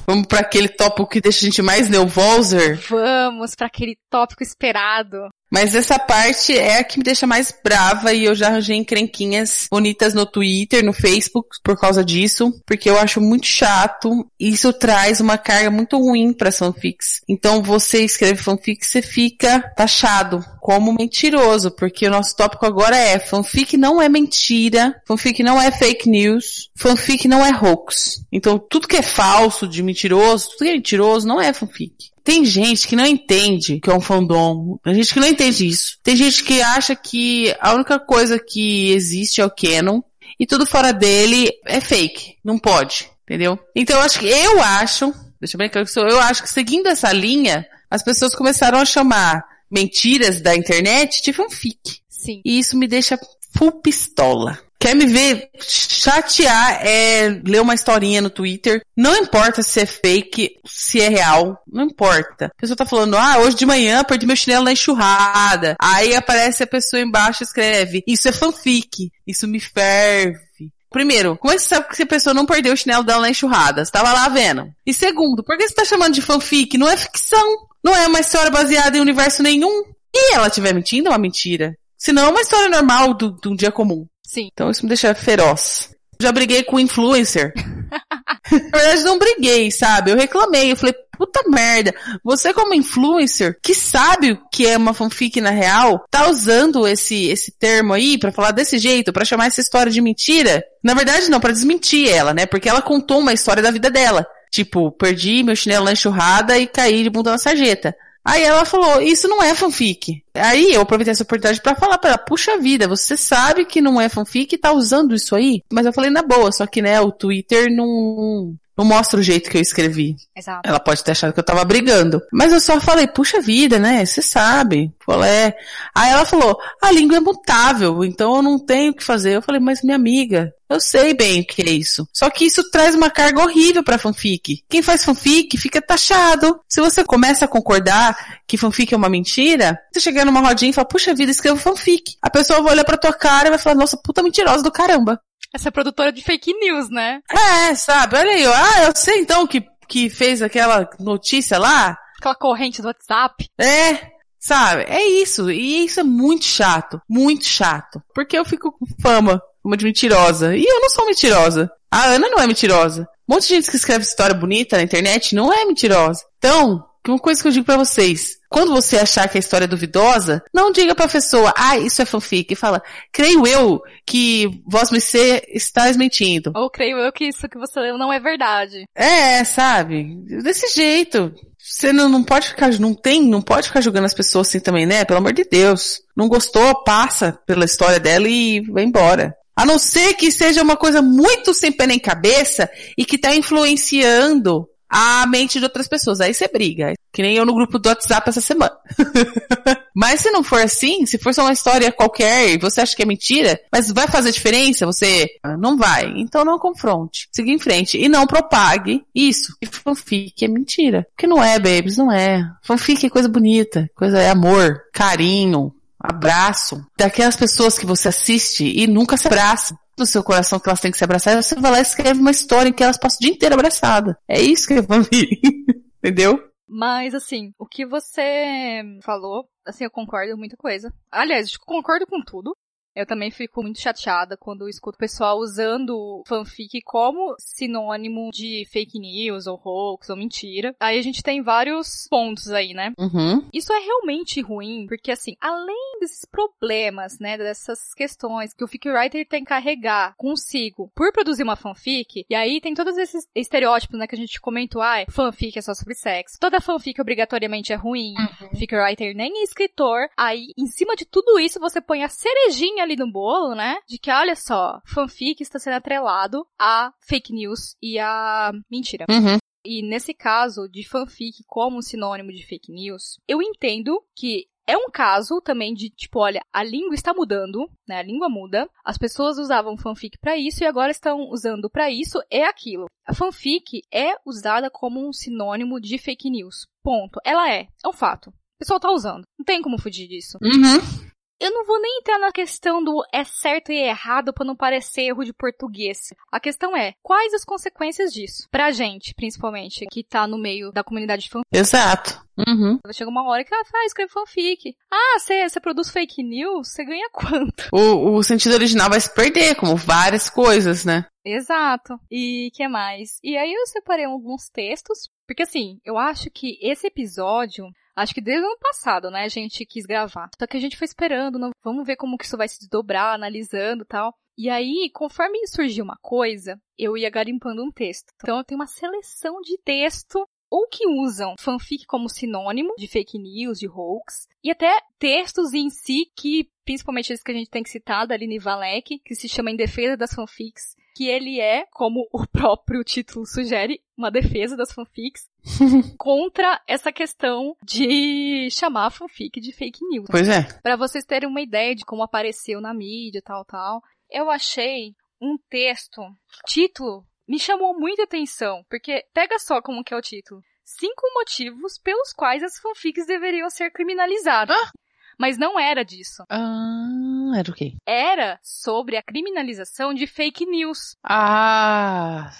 Vamos 0.08 0.26
pra 0.26 0.40
aquele 0.40 0.70
tópico 0.70 1.06
que 1.06 1.20
deixa 1.20 1.44
a 1.44 1.44
gente 1.50 1.60
mais 1.60 1.86
nervoser. 1.86 2.80
Vamos 2.88 3.54
para 3.54 3.66
aquele 3.66 3.94
tópico 4.08 4.42
esperado. 4.42 5.28
Mas 5.50 5.74
essa 5.74 5.98
parte 5.98 6.56
é 6.56 6.78
a 6.78 6.84
que 6.84 6.98
me 6.98 7.04
deixa 7.04 7.26
mais 7.26 7.54
brava 7.62 8.12
e 8.14 8.24
eu 8.24 8.34
já 8.34 8.48
arranjei 8.48 8.76
encrenquinhas 8.76 9.66
bonitas 9.70 10.14
no 10.14 10.24
Twitter, 10.24 10.82
no 10.84 10.94
Facebook 10.94 11.48
por 11.62 11.78
causa 11.78 12.04
disso, 12.04 12.52
porque 12.66 12.88
eu 12.88 12.98
acho 12.98 13.20
muito 13.20 13.46
chato 13.46 14.10
e 14.38 14.50
isso 14.50 14.72
traz 14.72 15.20
uma 15.20 15.36
carga 15.36 15.70
muito 15.70 15.98
ruim 15.98 16.32
para 16.32 16.52
fanfics. 16.52 17.20
Então 17.28 17.62
você 17.62 18.02
escreve 18.02 18.42
fanfic, 18.42 18.86
você 18.86 19.02
fica 19.02 19.60
taxado 19.74 20.44
como 20.68 20.92
mentiroso, 20.92 21.70
porque 21.70 22.06
o 22.06 22.10
nosso 22.10 22.36
tópico 22.36 22.66
agora 22.66 22.94
é 22.94 23.18
fanfic 23.18 23.74
não 23.78 24.02
é 24.02 24.06
mentira, 24.06 25.00
fanfic 25.06 25.42
não 25.42 25.58
é 25.58 25.70
fake 25.70 26.06
news, 26.06 26.68
fanfic 26.76 27.26
não 27.26 27.42
é 27.42 27.48
hoax. 27.50 28.22
Então 28.30 28.58
tudo 28.58 28.86
que 28.86 28.98
é 28.98 29.02
falso, 29.02 29.66
de 29.66 29.82
mentiroso, 29.82 30.50
tudo 30.50 30.64
que 30.64 30.68
é 30.68 30.74
mentiroso 30.74 31.26
não 31.26 31.40
é 31.40 31.54
fanfic. 31.54 32.10
Tem 32.22 32.44
gente 32.44 32.86
que 32.86 32.94
não 32.94 33.06
entende 33.06 33.80
que 33.80 33.88
é 33.88 33.94
um 33.94 34.00
fandom. 34.02 34.78
Tem 34.84 34.92
gente 34.92 35.14
que 35.14 35.20
não 35.20 35.28
entende 35.28 35.66
isso. 35.66 35.96
Tem 36.02 36.14
gente 36.14 36.44
que 36.44 36.60
acha 36.60 36.94
que 36.94 37.50
a 37.60 37.72
única 37.72 37.98
coisa 37.98 38.38
que 38.38 38.90
existe 38.90 39.40
é 39.40 39.46
o 39.46 39.50
canon 39.50 40.02
e 40.38 40.46
tudo 40.46 40.66
fora 40.66 40.92
dele 40.92 41.50
é 41.64 41.80
fake. 41.80 42.34
Não 42.44 42.58
pode. 42.58 43.08
Entendeu? 43.22 43.58
Então 43.74 43.96
eu 43.96 44.02
acho 44.02 44.18
que, 44.18 44.26
eu 44.26 44.62
acho, 44.62 45.14
deixa 45.40 45.56
eu 45.56 45.70
claro 45.70 45.86
que 45.86 45.92
sou, 45.92 46.06
eu 46.06 46.20
acho 46.20 46.42
que 46.42 46.50
seguindo 46.50 46.88
essa 46.88 47.10
linha, 47.10 47.66
as 47.90 48.04
pessoas 48.04 48.34
começaram 48.34 48.78
a 48.78 48.84
chamar 48.84 49.42
mentiras 49.70 50.40
da 50.40 50.54
internet 50.54 51.22
de 51.22 51.32
fanfic. 51.32 52.00
Sim. 52.08 52.40
E 52.44 52.58
isso 52.58 52.76
me 52.76 52.86
deixa 52.86 53.18
full 53.56 53.80
pistola. 53.80 54.58
Quer 54.80 54.94
me 54.94 55.06
ver 55.06 55.50
chatear 55.60 56.86
é 56.86 57.40
ler 57.44 57.60
uma 57.60 57.74
historinha 57.74 58.22
no 58.22 58.30
Twitter. 58.30 58.80
Não 58.96 59.16
importa 59.16 59.60
se 59.60 59.80
é 59.80 59.86
fake, 59.86 60.52
se 60.64 61.00
é 61.00 61.08
real. 61.08 61.60
Não 61.66 61.84
importa. 61.84 62.46
A 62.46 62.60
pessoa 62.60 62.76
tá 62.76 62.86
falando, 62.86 63.16
ah, 63.16 63.38
hoje 63.38 63.56
de 63.56 63.66
manhã 63.66 64.04
perdi 64.04 64.24
meu 64.24 64.36
chinelo 64.36 64.64
na 64.64 64.72
enxurrada. 64.72 65.74
Aí 65.80 66.14
aparece 66.14 66.62
a 66.62 66.66
pessoa 66.66 67.02
embaixo 67.02 67.42
e 67.42 67.46
escreve, 67.46 68.04
isso 68.06 68.28
é 68.28 68.32
fanfic. 68.32 69.10
Isso 69.26 69.48
me 69.48 69.58
ferve. 69.58 70.47
Primeiro, 70.90 71.36
como 71.36 71.52
é 71.52 71.56
que 71.56 71.62
você 71.62 71.68
sabe 71.74 71.88
que 71.94 72.02
a 72.02 72.06
pessoa 72.06 72.32
não 72.34 72.46
perdeu 72.46 72.72
o 72.72 72.76
chinelo 72.76 73.04
dela 73.04 73.22
na 73.22 73.30
enxurrada? 73.30 73.84
Você 73.84 73.90
tava 73.90 74.12
lá 74.12 74.28
vendo. 74.28 74.68
E 74.86 74.94
segundo, 74.94 75.44
por 75.44 75.56
que 75.58 75.68
você 75.68 75.74
tá 75.74 75.84
chamando 75.84 76.14
de 76.14 76.22
fanfic? 76.22 76.78
Não 76.78 76.88
é 76.88 76.96
ficção. 76.96 77.56
Não 77.84 77.94
é 77.94 78.06
uma 78.06 78.20
história 78.20 78.50
baseada 78.50 78.96
em 78.96 79.00
universo 79.00 79.42
nenhum. 79.42 79.82
E 80.14 80.34
ela 80.34 80.46
estiver 80.48 80.74
mentindo, 80.74 81.08
é 81.08 81.12
uma 81.12 81.18
mentira. 81.18 81.74
Se 81.96 82.12
não, 82.12 82.26
é 82.26 82.28
uma 82.30 82.40
história 82.40 82.68
normal 82.70 83.12
do- 83.14 83.36
de 83.40 83.48
um 83.48 83.54
dia 83.54 83.70
comum. 83.70 84.06
Sim. 84.26 84.48
Então 84.52 84.70
isso 84.70 84.82
me 84.82 84.88
deixa 84.88 85.14
feroz. 85.14 85.90
Já 86.20 86.32
briguei 86.32 86.62
com 86.64 86.80
influencer. 86.80 87.52
Na 88.50 88.78
verdade, 88.78 89.04
não 89.04 89.18
briguei, 89.18 89.70
sabe? 89.70 90.10
Eu 90.10 90.16
reclamei. 90.16 90.72
Eu 90.72 90.76
falei, 90.76 90.94
puta 91.18 91.42
merda. 91.48 91.92
Você 92.22 92.54
como 92.54 92.72
influencer, 92.72 93.58
que 93.60 93.74
sabe 93.74 94.32
o 94.32 94.48
que 94.50 94.66
é 94.66 94.76
uma 94.76 94.94
fanfic 94.94 95.40
na 95.40 95.50
real, 95.50 96.04
tá 96.08 96.30
usando 96.30 96.86
esse, 96.86 97.26
esse 97.26 97.50
termo 97.50 97.92
aí 97.92 98.16
pra 98.16 98.30
falar 98.30 98.52
desse 98.52 98.78
jeito, 98.78 99.12
pra 99.12 99.24
chamar 99.24 99.46
essa 99.46 99.60
história 99.60 99.90
de 99.90 100.00
mentira? 100.00 100.64
Na 100.82 100.94
verdade, 100.94 101.28
não, 101.28 101.40
pra 101.40 101.52
desmentir 101.52 102.08
ela, 102.08 102.32
né? 102.32 102.46
Porque 102.46 102.68
ela 102.68 102.80
contou 102.80 103.18
uma 103.18 103.32
história 103.32 103.62
da 103.62 103.72
vida 103.72 103.90
dela. 103.90 104.24
Tipo, 104.50 104.92
perdi 104.92 105.42
meu 105.42 105.56
chinelo 105.56 105.84
na 105.84 105.92
enxurrada 105.92 106.56
e 106.56 106.66
caí 106.66 107.02
de 107.02 107.10
bunda 107.10 107.32
na 107.32 107.38
sarjeta. 107.38 107.94
Aí 108.24 108.42
ela 108.42 108.64
falou, 108.64 109.00
isso 109.00 109.26
não 109.26 109.42
é 109.42 109.54
fanfic. 109.54 110.22
Aí 110.34 110.74
eu 110.74 110.82
aproveitei 110.82 111.12
essa 111.12 111.22
oportunidade 111.22 111.62
pra 111.62 111.74
falar 111.74 111.96
pra 111.96 112.10
ela, 112.10 112.18
puxa 112.18 112.58
vida, 112.58 112.86
você 112.86 113.16
sabe 113.16 113.64
que 113.64 113.80
não 113.80 113.98
é 113.98 114.08
fanfic 114.08 114.54
e 114.54 114.58
tá 114.58 114.70
usando 114.70 115.14
isso 115.14 115.34
aí? 115.34 115.62
Mas 115.72 115.86
eu 115.86 115.92
falei 115.94 116.10
na 116.10 116.22
boa, 116.22 116.52
só 116.52 116.66
que 116.66 116.82
né, 116.82 117.00
o 117.00 117.10
Twitter 117.10 117.74
não, 117.74 118.54
não 118.78 118.84
mostra 118.84 119.18
o 119.18 119.22
jeito 119.22 119.50
que 119.50 119.56
eu 119.56 119.60
escrevi. 119.60 120.14
Exato. 120.36 120.60
Ela 120.64 120.78
pode 120.78 121.02
ter 121.02 121.10
achado 121.10 121.32
que 121.32 121.40
eu 121.40 121.44
tava 121.44 121.64
brigando. 121.64 122.22
Mas 122.32 122.52
eu 122.52 122.60
só 122.60 122.80
falei, 122.80 123.08
puxa 123.08 123.40
vida, 123.40 123.76
né? 123.76 124.06
Você 124.06 124.22
sabe. 124.22 124.94
Falei, 125.04 125.28
é. 125.28 125.56
Aí 125.92 126.12
ela 126.12 126.24
falou, 126.24 126.56
a 126.80 126.92
língua 126.92 127.16
é 127.16 127.20
mutável, 127.20 128.04
então 128.04 128.36
eu 128.36 128.42
não 128.42 128.56
tenho 128.56 128.92
o 128.92 128.94
que 128.94 129.02
fazer. 129.02 129.34
Eu 129.34 129.42
falei, 129.42 129.60
mas 129.60 129.82
minha 129.82 129.96
amiga, 129.96 130.52
eu 130.70 130.80
sei 130.80 131.12
bem 131.12 131.40
o 131.40 131.46
que 131.46 131.62
é 131.62 131.72
isso. 131.72 132.06
Só 132.12 132.30
que 132.30 132.44
isso 132.44 132.70
traz 132.70 132.94
uma 132.94 133.10
carga 133.10 133.42
horrível 133.42 133.82
pra 133.82 133.98
fanfic. 133.98 134.62
Quem 134.68 134.80
faz 134.80 135.04
fanfic 135.04 135.56
fica 135.56 135.82
taxado. 135.82 136.60
Se 136.68 136.80
você 136.80 137.02
começa 137.02 137.46
a 137.46 137.48
concordar 137.48 138.38
que 138.46 138.56
fanfic 138.56 138.94
é 138.94 138.96
uma 138.96 139.08
mentira, 139.08 139.76
você 139.92 139.98
chegar 139.98 140.24
numa 140.24 140.40
rodinha 140.40 140.70
e 140.70 140.74
fala, 140.74 140.86
puxa 140.86 141.14
vida, 141.14 141.32
escrevo 141.32 141.56
fanfic. 141.56 142.12
A 142.22 142.30
pessoa 142.30 142.62
vai 142.62 142.74
olhar 142.74 142.84
pra 142.84 142.96
tua 142.96 143.12
cara 143.12 143.48
e 143.48 143.50
vai 143.50 143.58
falar, 143.58 143.74
nossa, 143.74 143.96
puta 143.96 144.22
mentirosa 144.22 144.62
do 144.62 144.70
caramba. 144.70 145.18
Essa 145.54 145.68
é 145.68 145.72
produtora 145.72 146.12
de 146.12 146.22
fake 146.22 146.52
news, 146.54 146.90
né? 146.90 147.20
É, 147.30 147.74
sabe? 147.74 148.16
Olha 148.16 148.30
aí, 148.30 148.46
ah, 148.46 148.84
eu 148.84 148.92
sei 148.94 149.20
então 149.20 149.46
que, 149.46 149.64
que 149.88 150.10
fez 150.10 150.42
aquela 150.42 150.88
notícia 151.00 151.58
lá. 151.58 151.98
Aquela 152.18 152.34
corrente 152.34 152.82
do 152.82 152.88
WhatsApp. 152.88 153.48
É, 153.58 154.10
sabe? 154.38 154.82
É 154.88 155.02
isso. 155.06 155.50
E 155.50 155.84
isso 155.84 156.00
é 156.00 156.02
muito 156.02 156.44
chato. 156.44 157.00
Muito 157.08 157.44
chato. 157.44 158.02
Porque 158.14 158.36
eu 158.36 158.44
fico 158.44 158.72
com 158.72 158.86
fama 159.00 159.40
como 159.62 159.76
de 159.76 159.84
mentirosa. 159.84 160.56
E 160.56 160.64
eu 160.64 160.80
não 160.80 160.90
sou 160.90 161.06
mentirosa. 161.06 161.70
A 161.90 162.04
Ana 162.06 162.28
não 162.28 162.38
é 162.38 162.46
mentirosa. 162.46 163.08
Um 163.28 163.34
monte 163.34 163.48
de 163.48 163.54
gente 163.54 163.70
que 163.70 163.76
escreve 163.76 164.04
história 164.04 164.34
bonita 164.34 164.76
na 164.76 164.82
internet 164.82 165.34
não 165.34 165.52
é 165.52 165.64
mentirosa. 165.64 166.24
Então, 166.38 166.84
uma 167.12 167.18
coisa 167.18 167.40
que 167.40 167.48
eu 167.48 167.52
digo 167.52 167.64
pra 167.64 167.76
vocês. 167.76 168.38
Quando 168.48 168.72
você 168.72 168.96
achar 168.96 169.28
que 169.28 169.36
a 169.36 169.40
história 169.40 169.64
é 169.64 169.68
duvidosa, 169.68 170.42
não 170.54 170.72
diga 170.72 170.94
pra 170.94 171.06
pessoa, 171.06 171.52
ah, 171.56 171.76
isso 171.76 172.00
é 172.00 172.06
fanfic. 172.06 172.54
Fala, 172.54 172.82
creio 173.12 173.46
eu 173.46 173.80
que 174.06 174.62
Voz 174.66 174.90
MC 174.90 175.42
está 175.48 175.92
mentindo. 175.94 176.52
Ou 176.56 176.70
creio 176.70 176.96
eu 176.96 177.12
que 177.12 177.26
isso 177.26 177.48
que 177.48 177.58
você 177.58 177.78
leu 177.78 177.98
não 177.98 178.12
é 178.12 178.18
verdade. 178.18 178.84
É, 178.94 179.44
sabe? 179.44 180.16
Desse 180.42 180.74
jeito. 180.74 181.34
Você 181.58 181.92
não, 181.92 182.08
não 182.08 182.24
pode 182.24 182.48
ficar, 182.48 182.70
não 182.78 182.94
tem, 182.94 183.22
não 183.22 183.42
pode 183.42 183.68
ficar 183.68 183.82
julgando 183.82 184.06
as 184.06 184.14
pessoas 184.14 184.48
assim 184.48 184.60
também, 184.60 184.86
né? 184.86 185.04
Pelo 185.04 185.18
amor 185.18 185.32
de 185.32 185.44
Deus. 185.44 186.00
Não 186.16 186.28
gostou, 186.28 186.82
passa 186.82 187.38
pela 187.46 187.66
história 187.66 188.00
dela 188.00 188.26
e 188.28 188.60
vai 188.60 188.84
embora. 188.84 189.34
A 189.54 189.66
não 189.66 189.78
ser 189.78 190.14
que 190.14 190.30
seja 190.30 190.62
uma 190.62 190.76
coisa 190.76 191.02
muito 191.02 191.52
sem 191.52 191.72
pé 191.72 191.86
nem 191.86 191.98
cabeça 191.98 192.70
e 192.96 193.04
que 193.04 193.18
tá 193.18 193.34
influenciando 193.34 194.68
a 194.88 195.26
mente 195.26 195.58
de 195.58 195.64
outras 195.64 195.88
pessoas. 195.88 196.20
Aí 196.20 196.32
você 196.32 196.48
briga. 196.48 196.94
Que 197.12 197.22
nem 197.22 197.36
eu 197.36 197.46
no 197.46 197.54
grupo 197.54 197.78
do 197.78 197.88
WhatsApp 197.88 198.28
essa 198.28 198.40
semana. 198.40 198.76
mas 199.94 200.20
se 200.20 200.30
não 200.30 200.42
for 200.42 200.60
assim, 200.60 201.06
se 201.06 201.18
for 201.18 201.32
só 201.32 201.42
uma 201.42 201.52
história 201.52 201.90
qualquer 201.90 202.50
e 202.50 202.58
você 202.58 202.80
acha 202.80 202.94
que 202.94 203.02
é 203.02 203.06
mentira, 203.06 203.58
mas 203.72 203.90
vai 203.90 204.06
fazer 204.06 204.30
diferença, 204.30 204.86
você 204.86 205.26
não 205.58 205.76
vai. 205.76 206.12
Então 206.16 206.44
não 206.44 206.58
confronte. 206.58 207.28
Siga 207.34 207.50
em 207.50 207.58
frente. 207.58 207.98
E 207.98 208.08
não 208.08 208.26
propague 208.26 209.02
isso. 209.14 209.54
E 209.60 209.66
fanfic 209.66 210.44
é 210.44 210.48
mentira. 210.48 211.06
Porque 211.10 211.26
não 211.26 211.42
é, 211.42 211.58
babies, 211.58 211.96
não 211.96 212.12
é. 212.12 212.42
Fanfic 212.62 213.06
é 213.06 213.10
coisa 213.10 213.28
bonita. 213.28 213.88
Coisa 213.94 214.18
é 214.18 214.30
amor, 214.30 214.80
carinho, 214.92 215.72
abraço. 215.98 216.84
Daquelas 216.96 217.36
pessoas 217.36 217.78
que 217.78 217.86
você 217.86 218.08
assiste 218.08 218.64
e 218.64 218.86
nunca 218.86 219.16
se 219.16 219.26
abraça 219.26 219.74
no 219.98 220.06
seu 220.06 220.22
coração 220.22 220.60
que 220.60 220.68
elas 220.68 220.80
têm 220.80 220.92
que 220.92 220.98
se 220.98 221.04
abraçar, 221.04 221.42
você 221.42 221.56
vai 221.56 221.72
lá 221.72 221.78
e 221.80 221.82
escreve 221.82 222.20
uma 222.20 222.30
história 222.30 222.68
em 222.68 222.72
que 222.72 222.82
elas 222.82 222.96
passam 222.96 223.18
o 223.18 223.20
dia 223.22 223.32
inteiro 223.32 223.54
abraçadas. 223.54 224.14
É 224.28 224.40
isso 224.40 224.66
que 224.68 224.74
é 224.74 224.82
fanfic. 224.82 225.40
Entendeu? 225.98 226.40
Mas, 226.68 227.14
assim, 227.14 227.52
o 227.58 227.66
que 227.66 227.86
você 227.86 228.82
falou, 229.02 229.48
assim, 229.66 229.84
eu 229.84 229.90
concordo 229.90 230.36
muita 230.36 230.56
coisa. 230.56 230.92
Aliás, 231.10 231.52
eu 231.52 231.58
concordo 231.64 232.06
com 232.06 232.22
tudo. 232.22 232.56
Eu 232.98 233.06
também 233.06 233.30
fico 233.30 233.62
muito 233.62 233.80
chateada 233.80 234.36
quando 234.36 234.62
eu 234.62 234.68
escuto 234.68 234.96
o 234.96 234.98
pessoal 234.98 235.38
usando 235.38 236.20
fanfic 236.26 236.82
como 236.82 237.36
sinônimo 237.38 238.30
de 238.32 238.66
fake 238.72 238.98
news, 238.98 239.46
ou 239.46 239.60
hoax, 239.64 240.10
ou 240.10 240.16
mentira. 240.16 240.74
Aí 240.80 240.98
a 240.98 241.02
gente 241.02 241.22
tem 241.22 241.40
vários 241.40 242.08
pontos 242.10 242.50
aí, 242.50 242.74
né? 242.74 242.92
Uhum. 242.98 243.46
Isso 243.54 243.72
é 243.72 243.78
realmente 243.78 244.40
ruim, 244.40 244.86
porque 244.88 245.12
assim, 245.12 245.36
além 245.40 246.00
desses 246.00 246.24
problemas, 246.24 247.20
né, 247.20 247.38
dessas 247.38 247.94
questões 247.94 248.52
que 248.52 248.64
o 248.64 248.66
fic 248.66 248.88
writer 248.88 249.24
tem 249.28 249.44
que 249.44 249.48
carregar 249.48 250.14
consigo 250.16 250.90
por 250.92 251.12
produzir 251.12 251.44
uma 251.44 251.54
fanfic, 251.54 252.26
e 252.28 252.34
aí 252.34 252.60
tem 252.60 252.74
todos 252.74 252.98
esses 252.98 253.28
estereótipos, 253.32 253.96
né, 253.96 254.08
que 254.08 254.16
a 254.16 254.18
gente 254.18 254.40
comentou, 254.40 254.82
ah, 254.82 255.04
fanfic 255.08 255.56
é 255.56 255.62
só 255.62 255.72
sobre 255.72 255.94
sexo, 255.94 256.36
toda 256.40 256.60
fanfic 256.60 257.00
obrigatoriamente 257.00 257.72
é 257.72 257.76
ruim, 257.76 258.14
fic 258.56 258.74
writer 258.74 259.14
nem 259.14 259.38
é 259.38 259.44
escritor, 259.44 260.08
aí 260.16 260.48
em 260.58 260.66
cima 260.66 260.96
de 260.96 261.04
tudo 261.04 261.38
isso 261.38 261.60
você 261.60 261.80
põe 261.80 262.02
a 262.02 262.08
cerejinha 262.08 262.87
ali 262.88 262.96
no 262.96 263.10
bolo, 263.10 263.54
né, 263.54 263.76
de 263.88 263.98
que 263.98 264.10
olha 264.10 264.34
só, 264.34 264.80
fanfic 264.84 265.42
está 265.42 265.58
sendo 265.58 265.74
atrelado 265.74 266.46
a 266.58 266.92
fake 267.06 267.32
news 267.32 267.76
e 267.82 267.98
a 267.98 268.50
mentira. 268.70 269.04
Uhum. 269.08 269.36
E 269.64 269.82
nesse 269.82 270.14
caso 270.14 270.68
de 270.68 270.88
fanfic 270.88 271.42
como 271.46 271.82
sinônimo 271.82 272.32
de 272.32 272.46
fake 272.46 272.72
news, 272.72 273.18
eu 273.28 273.42
entendo 273.42 274.02
que 274.16 274.46
É 274.68 274.76
um 274.76 274.90
caso 274.92 275.40
também 275.40 275.72
de, 275.72 275.88
tipo, 275.88 276.18
olha, 276.18 276.42
a 276.52 276.62
língua 276.62 276.94
está 276.94 277.14
mudando, 277.14 277.70
né? 277.88 278.00
A 278.00 278.02
língua 278.02 278.28
muda. 278.28 278.68
As 278.84 278.98
pessoas 278.98 279.38
usavam 279.38 279.78
fanfic 279.78 280.18
para 280.18 280.36
isso 280.36 280.62
e 280.62 280.66
agora 280.66 280.90
estão 280.90 281.30
usando 281.30 281.70
para 281.70 281.90
isso 281.90 282.18
é 282.30 282.44
aquilo. 282.44 282.84
A 283.06 283.14
fanfic 283.14 283.80
é 283.90 284.14
usada 284.26 284.70
como 284.70 285.08
um 285.08 285.10
sinônimo 285.10 285.80
de 285.80 285.96
fake 285.96 286.28
news. 286.28 286.66
Ponto. 286.84 287.18
Ela 287.24 287.50
é. 287.50 287.68
É 287.82 287.88
um 287.88 287.94
fato. 287.94 288.28
O 288.28 288.58
pessoal 288.58 288.78
tá 288.78 288.90
usando. 288.92 289.22
Não 289.38 289.44
tem 289.44 289.62
como 289.62 289.80
fugir 289.80 290.06
disso. 290.06 290.36
Uhum. 290.42 291.07
Eu 291.40 291.52
não 291.52 291.64
vou 291.64 291.80
nem 291.80 291.98
entrar 292.00 292.18
na 292.18 292.32
questão 292.32 292.82
do 292.82 293.00
é 293.12 293.22
certo 293.22 293.70
e 293.70 293.76
errado 293.76 294.32
para 294.32 294.44
não 294.44 294.56
parecer 294.56 295.02
erro 295.02 295.24
de 295.24 295.32
português. 295.32 296.12
A 296.32 296.40
questão 296.40 296.76
é, 296.76 296.94
quais 297.00 297.32
as 297.32 297.44
consequências 297.44 298.12
disso? 298.12 298.48
Pra 298.50 298.72
gente, 298.72 299.14
principalmente, 299.14 299.86
que 299.90 300.02
tá 300.02 300.26
no 300.26 300.36
meio 300.36 300.72
da 300.72 300.82
comunidade 300.82 301.28
fanfic. 301.28 301.46
Exato. 301.52 302.26
Uhum. 302.46 302.78
Chega 302.92 303.10
uma 303.10 303.28
hora 303.28 303.44
que 303.44 303.54
ela 303.54 303.62
ah, 303.62 303.84
escreve 303.84 304.12
fanfic. 304.12 304.76
Ah, 304.92 305.18
você 305.18 305.60
produz 305.60 305.90
fake 305.90 306.22
news? 306.24 306.68
Você 306.68 306.84
ganha 306.84 307.08
quanto? 307.12 307.68
O, 307.72 308.16
o 308.16 308.22
sentido 308.22 308.54
original 308.54 308.90
vai 308.90 309.00
se 309.00 309.12
perder, 309.12 309.54
como 309.54 309.76
várias 309.76 310.28
coisas, 310.28 310.84
né? 310.84 311.06
Exato. 311.24 311.98
E 312.10 312.50
que 312.54 312.66
mais? 312.66 313.18
E 313.22 313.36
aí 313.36 313.52
eu 313.52 313.66
separei 313.66 314.06
alguns 314.06 314.48
textos, 314.48 315.08
porque 315.26 315.42
assim, 315.42 315.78
eu 315.84 315.98
acho 315.98 316.30
que 316.30 316.58
esse 316.62 316.86
episódio 316.86 317.66
Acho 317.98 318.14
que 318.14 318.20
desde 318.20 318.44
o 318.44 318.46
ano 318.46 318.58
passado, 318.60 319.10
né, 319.10 319.24
a 319.24 319.28
gente 319.28 319.66
quis 319.66 319.84
gravar. 319.84 320.30
Só 320.38 320.46
que 320.46 320.56
a 320.56 320.60
gente 320.60 320.76
foi 320.76 320.84
esperando, 320.84 321.38
não, 321.38 321.50
vamos 321.64 321.84
ver 321.84 321.96
como 321.96 322.16
que 322.16 322.24
isso 322.24 322.36
vai 322.36 322.48
se 322.48 322.60
desdobrar, 322.60 323.14
analisando 323.14 323.84
tal. 323.84 324.14
E 324.36 324.48
aí, 324.48 324.88
conforme 324.94 325.44
surgiu 325.48 325.84
uma 325.84 325.98
coisa, 326.00 326.60
eu 326.78 326.96
ia 326.96 327.10
garimpando 327.10 327.60
um 327.60 327.72
texto. 327.72 328.12
Então 328.22 328.38
eu 328.38 328.44
tenho 328.44 328.60
uma 328.60 328.68
seleção 328.68 329.40
de 329.40 329.58
texto 329.64 330.24
ou 330.48 330.68
que 330.68 330.86
usam 330.86 331.34
fanfic 331.40 331.84
como 331.86 332.08
sinônimo 332.08 332.74
de 332.78 332.86
fake 332.86 333.18
news, 333.18 333.58
de 333.58 333.68
hoax, 333.68 334.28
e 334.42 334.50
até 334.50 334.80
textos 334.98 335.52
em 335.52 335.68
si 335.68 336.10
que, 336.16 336.48
principalmente 336.64 337.12
esses 337.12 337.22
que 337.22 337.32
a 337.32 337.34
gente 337.34 337.50
tem 337.50 337.62
que 337.62 337.68
citar, 337.68 338.06
da 338.06 338.14
Aline 338.14 338.38
Valek, 338.38 339.00
que 339.00 339.14
se 339.14 339.28
chama 339.28 339.50
Em 339.50 339.56
Defesa 339.56 339.96
das 339.96 340.14
Fanfics, 340.14 340.76
que 340.98 341.06
ele 341.06 341.38
é, 341.38 341.64
como 341.70 342.08
o 342.12 342.26
próprio 342.26 342.82
título 342.82 343.24
sugere, 343.24 343.80
uma 343.96 344.10
defesa 344.10 344.56
das 344.56 344.72
fanfics 344.72 345.28
contra 345.96 346.60
essa 346.66 346.90
questão 346.90 347.56
de 347.62 348.48
chamar 348.50 348.86
a 348.86 348.90
fanfic 348.90 349.40
de 349.40 349.52
fake 349.52 349.78
news. 349.88 350.08
Pois 350.10 350.28
é. 350.28 350.42
Para 350.60 350.74
vocês 350.74 351.04
terem 351.04 351.28
uma 351.28 351.40
ideia 351.40 351.72
de 351.72 351.84
como 351.84 352.02
apareceu 352.02 352.60
na 352.60 352.74
mídia, 352.74 353.22
tal, 353.24 353.44
tal, 353.44 353.80
eu 354.10 354.28
achei 354.28 354.96
um 355.22 355.38
texto, 355.48 356.02
título, 356.48 357.06
me 357.28 357.38
chamou 357.38 357.78
muita 357.78 358.02
atenção, 358.02 358.64
porque 358.68 359.04
pega 359.14 359.38
só 359.38 359.62
como 359.62 359.84
que 359.84 359.94
é 359.94 359.96
o 359.96 360.02
título. 360.02 360.42
Cinco 360.64 361.02
motivos 361.14 361.78
pelos 361.78 362.12
quais 362.12 362.42
as 362.42 362.58
fanfics 362.58 363.06
deveriam 363.06 363.48
ser 363.50 363.70
criminalizadas. 363.70 364.56
Ah? 364.56 364.70
Mas 365.18 365.36
não 365.36 365.58
era 365.58 365.84
disso. 365.84 366.24
Ah, 366.30 367.32
era 367.36 367.50
o 367.50 367.54
quê? 367.54 367.74
Era 367.86 368.38
sobre 368.42 368.96
a 368.96 369.02
criminalização 369.02 369.92
de 369.92 370.06
fake 370.06 370.46
news. 370.46 370.96
Ah. 371.02 372.30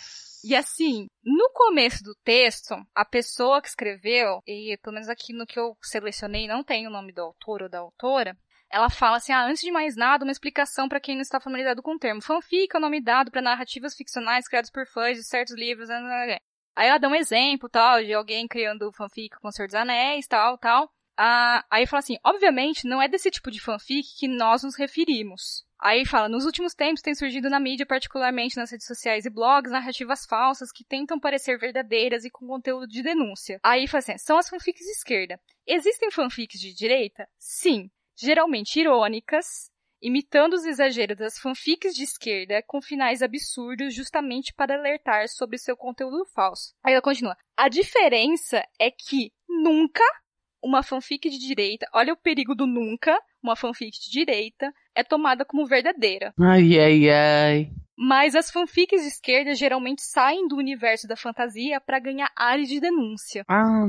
E 0.44 0.54
assim, 0.54 1.08
no 1.24 1.50
começo 1.52 2.02
do 2.04 2.14
texto, 2.24 2.74
a 2.94 3.04
pessoa 3.04 3.60
que 3.60 3.68
escreveu, 3.68 4.40
e 4.46 4.78
pelo 4.82 4.94
menos 4.94 5.08
aqui 5.08 5.32
no 5.32 5.46
que 5.46 5.58
eu 5.58 5.76
selecionei 5.82 6.46
não 6.46 6.62
tem 6.62 6.86
o 6.86 6.90
nome 6.90 7.12
do 7.12 7.20
autor 7.20 7.62
ou 7.62 7.68
da 7.68 7.80
autora, 7.80 8.36
ela 8.70 8.88
fala 8.88 9.16
assim: 9.16 9.32
ah, 9.32 9.44
antes 9.44 9.62
de 9.62 9.72
mais 9.72 9.96
nada, 9.96 10.24
uma 10.24 10.32
explicação 10.32 10.88
para 10.88 11.00
quem 11.00 11.16
não 11.16 11.22
está 11.22 11.40
familiarizado 11.40 11.82
com 11.82 11.94
o 11.94 11.98
termo. 11.98 12.22
Fanfic 12.22 12.74
é 12.74 12.78
o 12.78 12.80
nome 12.80 13.00
dado 13.00 13.30
para 13.30 13.42
narrativas 13.42 13.94
ficcionais 13.94 14.46
criadas 14.46 14.70
por 14.70 14.86
fãs 14.86 15.16
de 15.16 15.24
certos 15.24 15.56
livros. 15.56 15.88
Né, 15.88 16.00
né, 16.00 16.26
né, 16.26 16.38
aí 16.76 16.88
ela 16.88 16.98
dá 16.98 17.08
um 17.08 17.14
exemplo, 17.14 17.68
tal, 17.68 18.02
de 18.02 18.14
alguém 18.14 18.46
criando 18.46 18.92
fanfic 18.92 19.36
com 19.40 19.48
o 19.48 19.52
Senhor 19.52 19.66
dos 19.66 19.74
Anéis, 19.74 20.26
tal, 20.26 20.56
tal. 20.58 20.90
Ah, 21.20 21.64
aí 21.68 21.84
fala 21.84 21.98
assim, 21.98 22.16
obviamente 22.24 22.86
não 22.86 23.02
é 23.02 23.08
desse 23.08 23.28
tipo 23.28 23.50
de 23.50 23.60
fanfic 23.60 24.06
que 24.16 24.28
nós 24.28 24.62
nos 24.62 24.76
referimos. 24.76 25.66
Aí 25.80 26.06
fala, 26.06 26.28
nos 26.28 26.44
últimos 26.44 26.74
tempos 26.74 27.02
tem 27.02 27.12
surgido 27.12 27.50
na 27.50 27.58
mídia, 27.58 27.84
particularmente 27.84 28.56
nas 28.56 28.70
redes 28.70 28.86
sociais 28.86 29.24
e 29.24 29.30
blogs, 29.30 29.72
narrativas 29.72 30.24
falsas 30.24 30.70
que 30.70 30.84
tentam 30.84 31.18
parecer 31.18 31.58
verdadeiras 31.58 32.24
e 32.24 32.30
com 32.30 32.46
conteúdo 32.46 32.86
de 32.86 33.02
denúncia. 33.02 33.58
Aí 33.64 33.88
fala 33.88 33.98
assim, 33.98 34.18
são 34.18 34.38
as 34.38 34.48
fanfics 34.48 34.84
de 34.84 34.92
esquerda. 34.92 35.40
Existem 35.66 36.10
fanfics 36.12 36.60
de 36.60 36.72
direita? 36.72 37.28
Sim. 37.36 37.90
Geralmente 38.16 38.78
irônicas, 38.78 39.70
imitando 40.00 40.54
os 40.54 40.64
exageros 40.64 41.16
das 41.16 41.38
fanfics 41.38 41.94
de 41.94 42.04
esquerda 42.04 42.62
com 42.64 42.80
finais 42.80 43.22
absurdos 43.22 43.92
justamente 43.92 44.54
para 44.54 44.76
alertar 44.76 45.28
sobre 45.28 45.58
seu 45.58 45.76
conteúdo 45.76 46.24
falso. 46.32 46.74
Aí 46.84 46.92
ela 46.92 47.02
continua. 47.02 47.36
A 47.56 47.68
diferença 47.68 48.62
é 48.78 48.90
que 48.90 49.32
nunca 49.48 50.04
uma 50.62 50.82
fanfic 50.82 51.28
de 51.28 51.38
direita, 51.38 51.86
olha 51.92 52.12
o 52.12 52.16
perigo 52.16 52.54
do 52.54 52.66
nunca, 52.66 53.18
uma 53.42 53.56
fanfic 53.56 53.92
de 53.98 54.10
direita, 54.10 54.72
é 54.94 55.02
tomada 55.02 55.44
como 55.44 55.66
verdadeira. 55.66 56.32
Ai, 56.40 56.78
ai, 56.78 57.10
ai. 57.10 57.70
Mas 57.96 58.36
as 58.36 58.48
fanfics 58.48 59.02
de 59.02 59.08
esquerda 59.08 59.54
geralmente 59.54 60.02
saem 60.02 60.46
do 60.46 60.56
universo 60.56 61.08
da 61.08 61.16
fantasia 61.16 61.80
para 61.80 61.98
ganhar 61.98 62.30
áreas 62.36 62.68
de 62.68 62.78
denúncia. 62.78 63.44
Ah, 63.48 63.84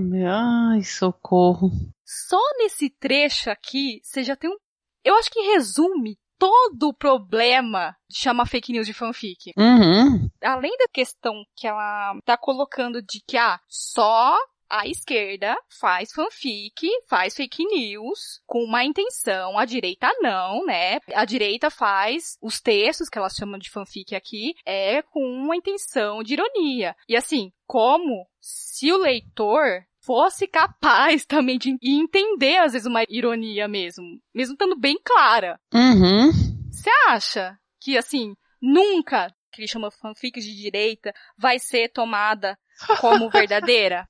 ai, 0.74 0.82
socorro. 0.82 1.70
Só 2.04 2.42
nesse 2.58 2.90
trecho 2.90 3.52
aqui, 3.52 4.00
você 4.04 4.24
já 4.24 4.36
tem 4.36 4.50
um. 4.50 4.58
Eu 5.04 5.16
acho 5.16 5.30
que 5.30 5.54
resume 5.54 6.18
todo 6.40 6.88
o 6.88 6.94
problema 6.94 7.96
de 8.10 8.18
chamar 8.18 8.48
fake 8.48 8.72
news 8.72 8.88
de 8.88 8.94
fanfic. 8.94 9.54
Uhum. 9.56 10.28
Além 10.42 10.76
da 10.78 10.88
questão 10.92 11.34
que 11.56 11.68
ela 11.68 12.18
tá 12.26 12.36
colocando 12.36 13.02
de 13.04 13.22
que, 13.28 13.38
ah, 13.38 13.60
só 13.68 14.36
a 14.70 14.88
esquerda 14.88 15.58
faz 15.80 16.12
fanfic, 16.12 16.88
faz 17.08 17.36
fake 17.36 17.66
news 17.66 18.42
com 18.46 18.64
uma 18.64 18.84
intenção, 18.84 19.58
a 19.58 19.66
direita 19.66 20.10
não, 20.20 20.66
né? 20.66 21.00
A 21.14 21.26
direita 21.26 21.70
faz 21.70 22.38
os 22.42 22.62
textos 22.62 23.10
que 23.10 23.18
elas 23.18 23.34
chamam 23.34 23.58
de 23.58 23.70
fanfic 23.70 24.16
aqui 24.16 24.54
é 24.66 25.02
com 25.02 25.22
uma 25.22 25.56
intenção 25.56 26.22
de 26.22 26.34
ironia. 26.34 26.96
E 27.08 27.16
assim, 27.16 27.52
como 27.66 28.28
se 28.42 28.92
o 28.92 28.98
leitor 28.98 29.84
fosse 30.02 30.48
capaz 30.48 31.26
também 31.28 31.58
de 31.58 31.78
entender 31.84 32.58
às 32.58 32.74
vezes 32.74 32.88
uma 32.88 33.04
ironia 33.10 33.68
mesmo, 33.68 34.06
mesmo 34.34 34.54
estando 34.54 34.80
bem 34.80 34.98
clara. 35.04 35.60
Uhum. 35.74 36.32
Você 36.72 36.90
acha 37.08 37.58
que 37.82 37.98
assim, 37.98 38.34
nunca 38.62 39.34
que 39.52 39.62
ele 39.62 39.68
chama 39.68 39.92
fanfic 39.92 40.40
de 40.40 40.56
direita 40.56 41.14
vai 41.38 41.60
ser 41.60 41.90
tomada 41.90 42.58
como 43.00 43.30
verdadeira? 43.32 44.08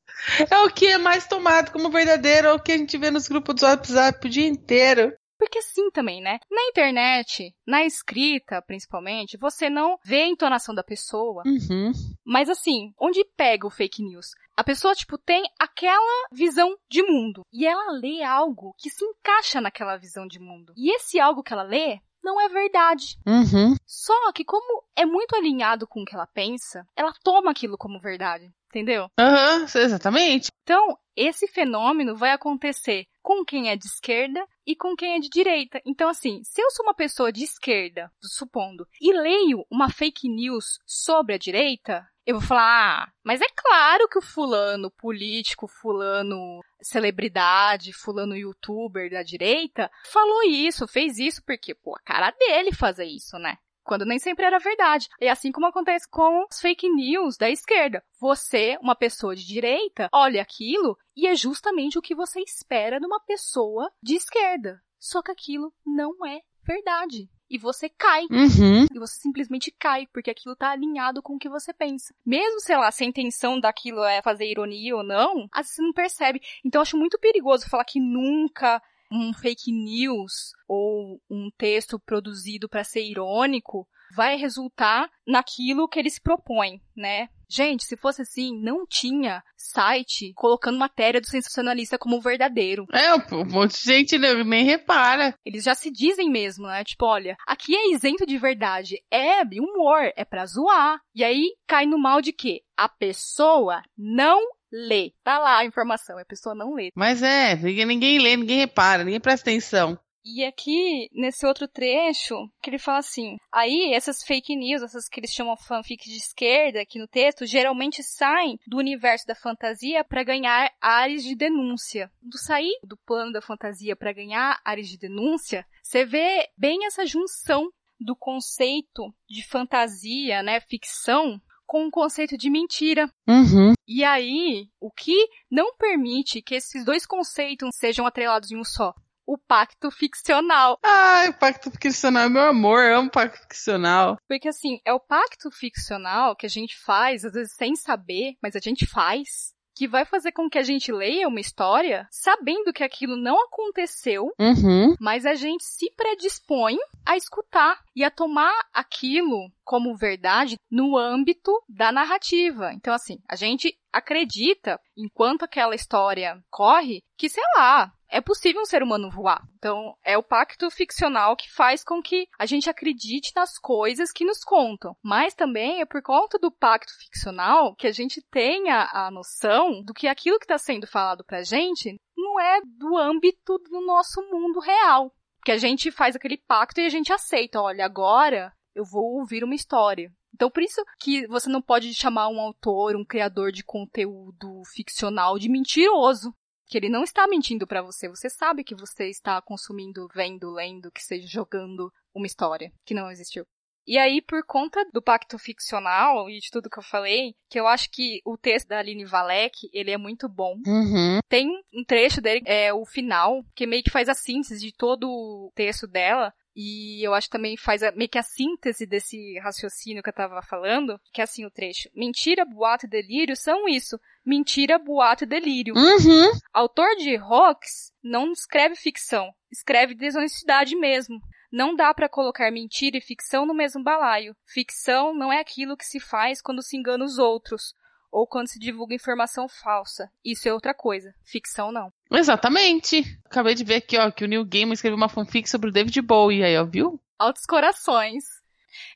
é 0.49 0.57
o 0.59 0.69
que 0.69 0.87
é 0.87 0.97
mais 0.97 1.27
tomado 1.27 1.71
como 1.71 1.89
verdadeiro, 1.89 2.47
é 2.47 2.53
o 2.53 2.59
que 2.59 2.71
a 2.71 2.77
gente 2.77 2.97
vê 2.97 3.09
nos 3.11 3.27
grupos 3.27 3.55
do 3.55 3.65
WhatsApp 3.65 4.25
o 4.25 4.29
dia 4.29 4.47
inteiro. 4.47 5.13
Porque 5.39 5.61
sim 5.61 5.89
também, 5.91 6.21
né? 6.21 6.37
Na 6.51 6.61
internet, 6.63 7.55
na 7.65 7.85
escrita, 7.85 8.61
principalmente, 8.61 9.37
você 9.37 9.69
não 9.69 9.97
vê 10.03 10.23
a 10.23 10.27
entonação 10.27 10.75
da 10.75 10.83
pessoa. 10.83 11.43
Uhum. 11.45 11.93
Mas 12.25 12.49
assim, 12.49 12.93
onde 12.99 13.23
pega 13.37 13.65
o 13.65 13.69
fake 13.69 14.03
news? 14.03 14.31
A 14.57 14.63
pessoa, 14.65 14.93
tipo, 14.93 15.17
tem 15.17 15.41
aquela 15.57 16.27
visão 16.33 16.75
de 16.91 17.01
mundo. 17.01 17.43
E 17.53 17.65
ela 17.65 17.93
lê 17.93 18.21
algo 18.21 18.75
que 18.77 18.89
se 18.89 19.05
encaixa 19.05 19.61
naquela 19.61 19.95
visão 19.95 20.27
de 20.27 20.37
mundo. 20.39 20.73
E 20.75 20.93
esse 20.93 21.17
algo 21.17 21.41
que 21.41 21.53
ela 21.53 21.63
lê 21.63 22.01
não 22.23 22.39
é 22.39 22.49
verdade. 22.49 23.17
Uhum. 23.25 23.75
Só 23.85 24.31
que 24.33 24.45
como 24.45 24.83
é 24.95 25.05
muito 25.05 25.35
alinhado 25.35 25.87
com 25.87 26.01
o 26.01 26.05
que 26.05 26.15
ela 26.15 26.27
pensa, 26.27 26.85
ela 26.95 27.13
toma 27.23 27.51
aquilo 27.51 27.77
como 27.77 27.99
verdade. 27.99 28.51
Entendeu? 28.69 29.09
Aham, 29.19 29.61
uhum, 29.61 29.81
exatamente. 29.81 30.51
Então, 30.61 30.95
esse 31.15 31.47
fenômeno 31.47 32.15
vai 32.15 32.31
acontecer 32.31 33.07
com 33.19 33.43
quem 33.43 33.69
é 33.69 33.75
de 33.75 33.85
esquerda 33.85 34.45
e 34.65 34.75
com 34.75 34.95
quem 34.95 35.15
é 35.15 35.19
de 35.19 35.27
direita. 35.27 35.81
Então, 35.83 36.07
assim, 36.07 36.41
se 36.43 36.61
eu 36.61 36.69
sou 36.69 36.85
uma 36.85 36.93
pessoa 36.93 37.31
de 37.31 37.43
esquerda, 37.43 38.11
supondo, 38.21 38.87
e 39.01 39.11
leio 39.11 39.65
uma 39.71 39.89
fake 39.89 40.29
news 40.29 40.79
sobre 40.85 41.33
a 41.33 41.37
direita, 41.39 42.07
eu 42.25 42.39
vou 42.39 42.47
falar, 42.47 43.03
ah, 43.03 43.11
mas 43.23 43.41
é 43.41 43.47
claro 43.55 44.07
que 44.07 44.17
o 44.17 44.21
fulano 44.21 44.91
político, 44.91 45.67
fulano 45.67 46.61
celebridade, 46.81 47.93
fulano 47.93 48.35
youtuber 48.35 49.09
da 49.09 49.23
direita, 49.23 49.89
falou 50.11 50.43
isso, 50.43 50.87
fez 50.87 51.17
isso, 51.17 51.41
porque, 51.45 51.73
pô, 51.73 51.95
a 51.95 51.99
cara 51.99 52.31
dele 52.31 52.71
fazer 52.71 53.05
isso, 53.05 53.37
né? 53.37 53.57
quando 53.89 54.05
nem 54.05 54.19
sempre 54.19 54.45
era 54.45 54.59
verdade. 54.59 55.09
E 55.19 55.27
assim 55.27 55.51
como 55.51 55.65
acontece 55.65 56.07
com 56.07 56.45
os 56.47 56.61
fake 56.61 56.87
news 56.87 57.37
da 57.37 57.49
esquerda. 57.49 58.03
Você, 58.19 58.77
uma 58.83 58.95
pessoa 58.95 59.35
de 59.35 59.43
direita, 59.43 60.07
olha 60.13 60.43
aquilo 60.43 60.95
e 61.17 61.25
é 61.25 61.33
justamente 61.33 61.97
o 61.97 62.01
que 62.01 62.13
você 62.13 62.39
espera 62.39 62.99
de 62.99 63.07
uma 63.07 63.19
pessoa 63.19 63.91
de 64.03 64.13
esquerda. 64.13 64.79
Só 64.99 65.23
que 65.23 65.31
aquilo 65.31 65.73
não 65.83 66.23
é 66.23 66.41
verdade. 66.63 67.27
E 67.49 67.57
você 67.57 67.89
cai. 67.89 68.23
Uhum. 68.29 68.85
E 68.93 68.99
você 68.99 69.19
simplesmente 69.19 69.71
cai, 69.71 70.07
porque 70.07 70.29
aquilo 70.29 70.55
tá 70.55 70.71
alinhado 70.71 71.21
com 71.21 71.35
o 71.35 71.39
que 71.39 71.49
você 71.49 71.73
pensa. 71.73 72.13
Mesmo, 72.25 72.59
sei 72.59 72.77
lá, 72.77 72.91
se 72.91 73.03
a 73.03 73.07
intenção 73.07 73.59
daquilo 73.59 74.03
é 74.03 74.21
fazer 74.21 74.45
ironia 74.45 74.95
ou 74.95 75.03
não, 75.03 75.47
às 75.51 75.65
vezes 75.65 75.75
você 75.75 75.81
não 75.81 75.93
percebe. 75.93 76.41
Então 76.63 76.79
eu 76.79 76.83
acho 76.83 76.97
muito 76.97 77.17
perigoso 77.19 77.69
falar 77.69 77.85
que 77.85 77.99
nunca 77.99 78.81
um 79.11 79.33
fake 79.33 79.71
news 79.71 80.53
ou 80.67 81.19
um 81.29 81.49
texto 81.57 81.99
produzido 81.99 82.69
para 82.69 82.83
ser 82.83 83.03
irônico 83.03 83.87
vai 84.11 84.35
resultar 84.35 85.09
naquilo 85.25 85.87
que 85.87 85.99
ele 85.99 86.09
se 86.09 86.21
propõe, 86.21 86.81
né? 86.95 87.29
Gente, 87.49 87.83
se 87.83 87.97
fosse 87.97 88.21
assim, 88.21 88.59
não 88.61 88.85
tinha 88.85 89.43
site 89.57 90.31
colocando 90.35 90.77
matéria 90.77 91.19
do 91.19 91.27
sensacionalista 91.27 91.97
como 91.97 92.21
verdadeiro. 92.21 92.85
É, 92.93 93.13
um 93.15 93.45
monte 93.45 93.73
de 93.73 93.83
gente 93.83 94.17
nem 94.45 94.63
repara. 94.63 95.33
Eles 95.45 95.63
já 95.63 95.73
se 95.73 95.91
dizem 95.91 96.29
mesmo, 96.29 96.67
né? 96.67 96.83
Tipo, 96.83 97.05
olha, 97.05 97.35
aqui 97.47 97.75
é 97.75 97.91
isento 97.91 98.25
de 98.25 98.37
verdade. 98.37 99.01
É 99.11 99.41
humor, 99.59 100.11
é 100.15 100.23
pra 100.23 100.45
zoar. 100.45 100.99
E 101.15 101.23
aí 101.23 101.55
cai 101.67 101.85
no 101.85 101.97
mal 101.97 102.21
de 102.21 102.31
quê? 102.31 102.61
A 102.77 102.87
pessoa 102.87 103.81
não 103.97 104.39
lê. 104.71 105.11
Tá 105.23 105.39
lá 105.39 105.57
a 105.57 105.65
informação, 105.65 106.17
a 106.17 106.25
pessoa 106.25 106.53
não 106.55 106.75
lê. 106.75 106.91
Mas 106.95 107.23
é, 107.23 107.55
ninguém 107.55 108.19
lê, 108.19 108.37
ninguém 108.37 108.59
repara, 108.59 109.03
ninguém 109.03 109.19
presta 109.19 109.49
atenção. 109.49 109.99
E 110.23 110.43
aqui, 110.43 111.09
nesse 111.13 111.45
outro 111.45 111.67
trecho, 111.67 112.35
que 112.61 112.69
ele 112.69 112.77
fala 112.77 112.99
assim: 112.99 113.37
aí 113.51 113.93
essas 113.93 114.21
fake 114.23 114.55
news, 114.55 114.83
essas 114.83 115.07
que 115.07 115.19
eles 115.19 115.31
chamam 115.31 115.55
fanfic 115.55 116.09
de 116.09 116.17
esquerda 116.17 116.81
aqui 116.81 116.99
no 116.99 117.07
texto, 117.07 117.45
geralmente 117.45 118.03
saem 118.03 118.59
do 118.67 118.77
universo 118.77 119.25
da 119.25 119.35
fantasia 119.35 120.03
para 120.03 120.23
ganhar 120.23 120.71
áreas 120.81 121.23
de 121.23 121.35
denúncia. 121.35 122.11
Do 122.21 122.37
sair 122.37 122.77
do 122.83 122.97
plano 122.97 123.31
da 123.31 123.41
fantasia 123.41 123.95
para 123.95 124.13
ganhar 124.13 124.59
áreas 124.63 124.87
de 124.87 124.97
denúncia, 124.97 125.65
você 125.81 126.05
vê 126.05 126.49
bem 126.57 126.85
essa 126.85 127.05
junção 127.05 127.69
do 127.99 128.15
conceito 128.15 129.13
de 129.29 129.45
fantasia, 129.47 130.41
né, 130.41 130.59
ficção, 130.61 131.41
com 131.69 131.85
o 131.85 131.91
conceito 131.91 132.35
de 132.35 132.49
mentira. 132.49 133.11
Uhum. 133.27 133.73
E 133.87 134.03
aí, 134.03 134.67
o 134.79 134.89
que 134.89 135.29
não 135.51 135.75
permite 135.75 136.41
que 136.41 136.55
esses 136.55 136.83
dois 136.83 137.05
conceitos 137.05 137.69
sejam 137.75 138.07
atrelados 138.07 138.51
em 138.51 138.57
um 138.57 138.63
só? 138.63 138.93
O 139.29 139.37
pacto 139.37 139.91
ficcional. 139.91 140.79
Ai, 140.83 141.29
o 141.29 141.33
pacto 141.33 141.69
ficcional 141.69 142.23
é 142.23 142.29
meu 142.29 142.41
amor, 142.41 142.83
eu 142.83 142.97
amo 142.97 143.11
pacto 143.11 143.37
ficcional. 143.43 144.17
Porque 144.27 144.47
assim, 144.47 144.79
é 144.83 144.91
o 144.91 144.99
pacto 144.99 145.51
ficcional 145.51 146.35
que 146.35 146.47
a 146.47 146.49
gente 146.49 146.75
faz, 146.83 147.23
às 147.23 147.33
vezes 147.33 147.53
sem 147.55 147.75
saber, 147.75 148.33
mas 148.41 148.55
a 148.55 148.59
gente 148.59 148.87
faz, 148.87 149.53
que 149.75 149.87
vai 149.87 150.03
fazer 150.03 150.31
com 150.31 150.49
que 150.49 150.57
a 150.57 150.63
gente 150.63 150.91
leia 150.91 151.27
uma 151.27 151.39
história 151.39 152.07
sabendo 152.09 152.73
que 152.73 152.83
aquilo 152.83 153.15
não 153.15 153.39
aconteceu, 153.45 154.25
uhum. 154.39 154.95
mas 154.99 155.27
a 155.27 155.35
gente 155.35 155.63
se 155.63 155.93
predispõe 155.95 156.75
a 157.05 157.15
escutar 157.15 157.79
e 157.95 158.03
a 158.03 158.09
tomar 158.09 158.53
aquilo 158.73 159.51
como 159.63 159.95
verdade 159.95 160.57
no 160.71 160.97
âmbito 160.97 161.51
da 161.69 161.91
narrativa. 161.91 162.73
Então, 162.73 162.93
assim, 162.93 163.19
a 163.29 163.35
gente 163.35 163.77
acredita, 163.93 164.79
enquanto 164.97 165.43
aquela 165.43 165.75
história 165.75 166.43
corre, 166.49 167.03
que, 167.15 167.29
sei 167.29 167.43
lá, 167.55 167.93
é 168.09 168.19
possível 168.19 168.61
um 168.61 168.65
ser 168.65 168.81
humano 168.81 169.09
voar. 169.09 169.41
Então, 169.57 169.95
é 170.03 170.17
o 170.17 170.23
pacto 170.23 170.69
ficcional 170.71 171.35
que 171.35 171.49
faz 171.51 171.83
com 171.83 172.01
que 172.01 172.27
a 172.37 172.45
gente 172.45 172.69
acredite 172.69 173.31
nas 173.35 173.57
coisas 173.57 174.11
que 174.11 174.25
nos 174.25 174.43
contam. 174.43 174.95
Mas 175.03 175.33
também 175.33 175.81
é 175.81 175.85
por 175.85 176.01
conta 176.01 176.39
do 176.39 176.51
pacto 176.51 176.91
ficcional 176.97 177.75
que 177.75 177.87
a 177.87 177.91
gente 177.91 178.21
tenha 178.31 178.89
a 178.91 179.11
noção 179.11 179.83
do 179.83 179.93
que 179.93 180.07
aquilo 180.07 180.39
que 180.39 180.45
está 180.45 180.57
sendo 180.57 180.87
falado 180.87 181.23
pra 181.23 181.43
gente 181.43 181.95
não 182.17 182.39
é 182.39 182.61
do 182.65 182.97
âmbito 182.97 183.57
do 183.59 183.85
nosso 183.85 184.21
mundo 184.29 184.59
real. 184.59 185.13
Que 185.45 185.51
a 185.51 185.57
gente 185.57 185.91
faz 185.91 186.15
aquele 186.15 186.37
pacto 186.37 186.81
e 186.81 186.85
a 186.85 186.89
gente 186.89 187.13
aceita, 187.13 187.61
olha, 187.61 187.85
agora 187.85 188.51
eu 188.75 188.83
vou 188.83 189.19
ouvir 189.19 189.43
uma 189.43 189.55
história. 189.55 190.11
Então, 190.33 190.49
por 190.49 190.63
isso 190.63 190.81
que 190.99 191.27
você 191.27 191.49
não 191.49 191.61
pode 191.61 191.93
chamar 191.93 192.29
um 192.29 192.39
autor, 192.39 192.95
um 192.95 193.05
criador 193.05 193.51
de 193.51 193.63
conteúdo 193.63 194.61
ficcional 194.73 195.37
de 195.37 195.49
mentiroso 195.49 196.33
que 196.69 196.77
ele 196.77 196.87
não 196.87 197.03
está 197.03 197.27
mentindo 197.27 197.65
para 197.65 197.81
você. 197.81 198.07
Você 198.07 198.29
sabe 198.29 198.63
que 198.63 198.75
você 198.75 199.09
está 199.09 199.41
consumindo, 199.41 200.07
vendo, 200.13 200.51
lendo, 200.51 200.91
que 200.91 201.03
seja 201.03 201.27
jogando 201.27 201.91
uma 202.13 202.27
história 202.27 202.71
que 202.85 202.93
não 202.93 203.09
existiu. 203.09 203.45
E 203.87 203.97
aí, 203.97 204.21
por 204.21 204.45
conta 204.45 204.85
do 204.93 205.01
pacto 205.01 205.39
ficcional 205.39 206.29
e 206.29 206.39
de 206.39 206.51
tudo 206.51 206.69
que 206.69 206.77
eu 206.77 206.83
falei, 206.83 207.33
que 207.49 207.59
eu 207.59 207.65
acho 207.65 207.89
que 207.89 208.21
o 208.23 208.37
texto 208.37 208.67
da 208.67 208.77
Aline 208.77 209.03
Valek, 209.03 209.67
ele 209.73 209.89
é 209.89 209.97
muito 209.97 210.29
bom. 210.29 210.57
Uhum. 210.67 211.19
Tem 211.27 211.47
um 211.73 211.83
trecho 211.83 212.21
dele, 212.21 212.43
é 212.45 212.71
o 212.71 212.85
final, 212.85 213.43
que 213.55 213.65
meio 213.65 213.81
que 213.81 213.89
faz 213.89 214.07
a 214.07 214.13
síntese 214.13 214.59
de 214.59 214.71
todo 214.71 215.09
o 215.09 215.51
texto 215.55 215.87
dela, 215.87 216.31
e 216.61 217.01
eu 217.01 217.13
acho 217.13 217.27
que 217.27 217.37
também 217.37 217.55
faz 217.55 217.81
a, 217.81 217.89
meio 217.93 218.09
que 218.09 218.17
a 218.17 218.21
síntese 218.21 218.85
desse 218.85 219.39
raciocínio 219.39 220.03
que 220.03 220.09
eu 220.09 220.13
tava 220.13 220.41
falando, 220.41 220.99
que 221.13 221.21
é 221.21 221.23
assim 221.23 221.45
o 221.45 221.49
trecho. 221.49 221.89
Mentira, 221.95 222.43
boato 222.43 222.85
e 222.85 222.89
delírio 222.89 223.33
são 223.33 223.65
isso. 223.69 223.97
Mentira, 224.25 224.77
boato 224.77 225.23
e 225.23 225.27
delírio. 225.27 225.73
Uhum. 225.73 226.31
Autor 226.51 226.97
de 226.97 227.17
hoax 227.17 227.93
não 228.03 228.33
escreve 228.33 228.75
ficção, 228.75 229.33
escreve 229.49 229.95
desonestidade 229.95 230.75
mesmo. 230.75 231.21
Não 231.49 231.73
dá 231.73 231.93
para 231.93 232.09
colocar 232.09 232.51
mentira 232.51 232.97
e 232.97 233.01
ficção 233.01 233.45
no 233.45 233.53
mesmo 233.53 233.81
balaio. 233.81 234.35
Ficção 234.45 235.15
não 235.15 235.31
é 235.31 235.39
aquilo 235.39 235.77
que 235.77 235.85
se 235.85 235.97
faz 235.97 236.41
quando 236.41 236.61
se 236.61 236.75
engana 236.75 237.05
os 237.05 237.17
outros 237.17 237.73
ou 238.11 238.27
quando 238.27 238.47
se 238.47 238.59
divulga 238.59 238.95
informação 238.95 239.47
falsa. 239.47 240.11
Isso 240.23 240.47
é 240.47 240.53
outra 240.53 240.73
coisa. 240.73 241.13
Ficção 241.23 241.71
não. 241.71 241.91
Exatamente. 242.11 243.03
Acabei 243.25 243.55
de 243.55 243.63
ver 243.63 243.75
aqui, 243.75 243.97
ó, 243.97 244.09
que 244.11 244.23
o 244.23 244.27
Neil 244.27 244.45
Gaiman 244.45 244.73
escreveu 244.73 244.97
uma 244.97 245.09
fanfic 245.09 245.49
sobre 245.49 245.69
o 245.69 245.73
David 245.73 246.01
Bowie 246.01 246.43
aí, 246.43 246.57
ó, 246.57 246.65
viu? 246.65 246.99
Altos 247.17 247.45
corações. 247.45 248.23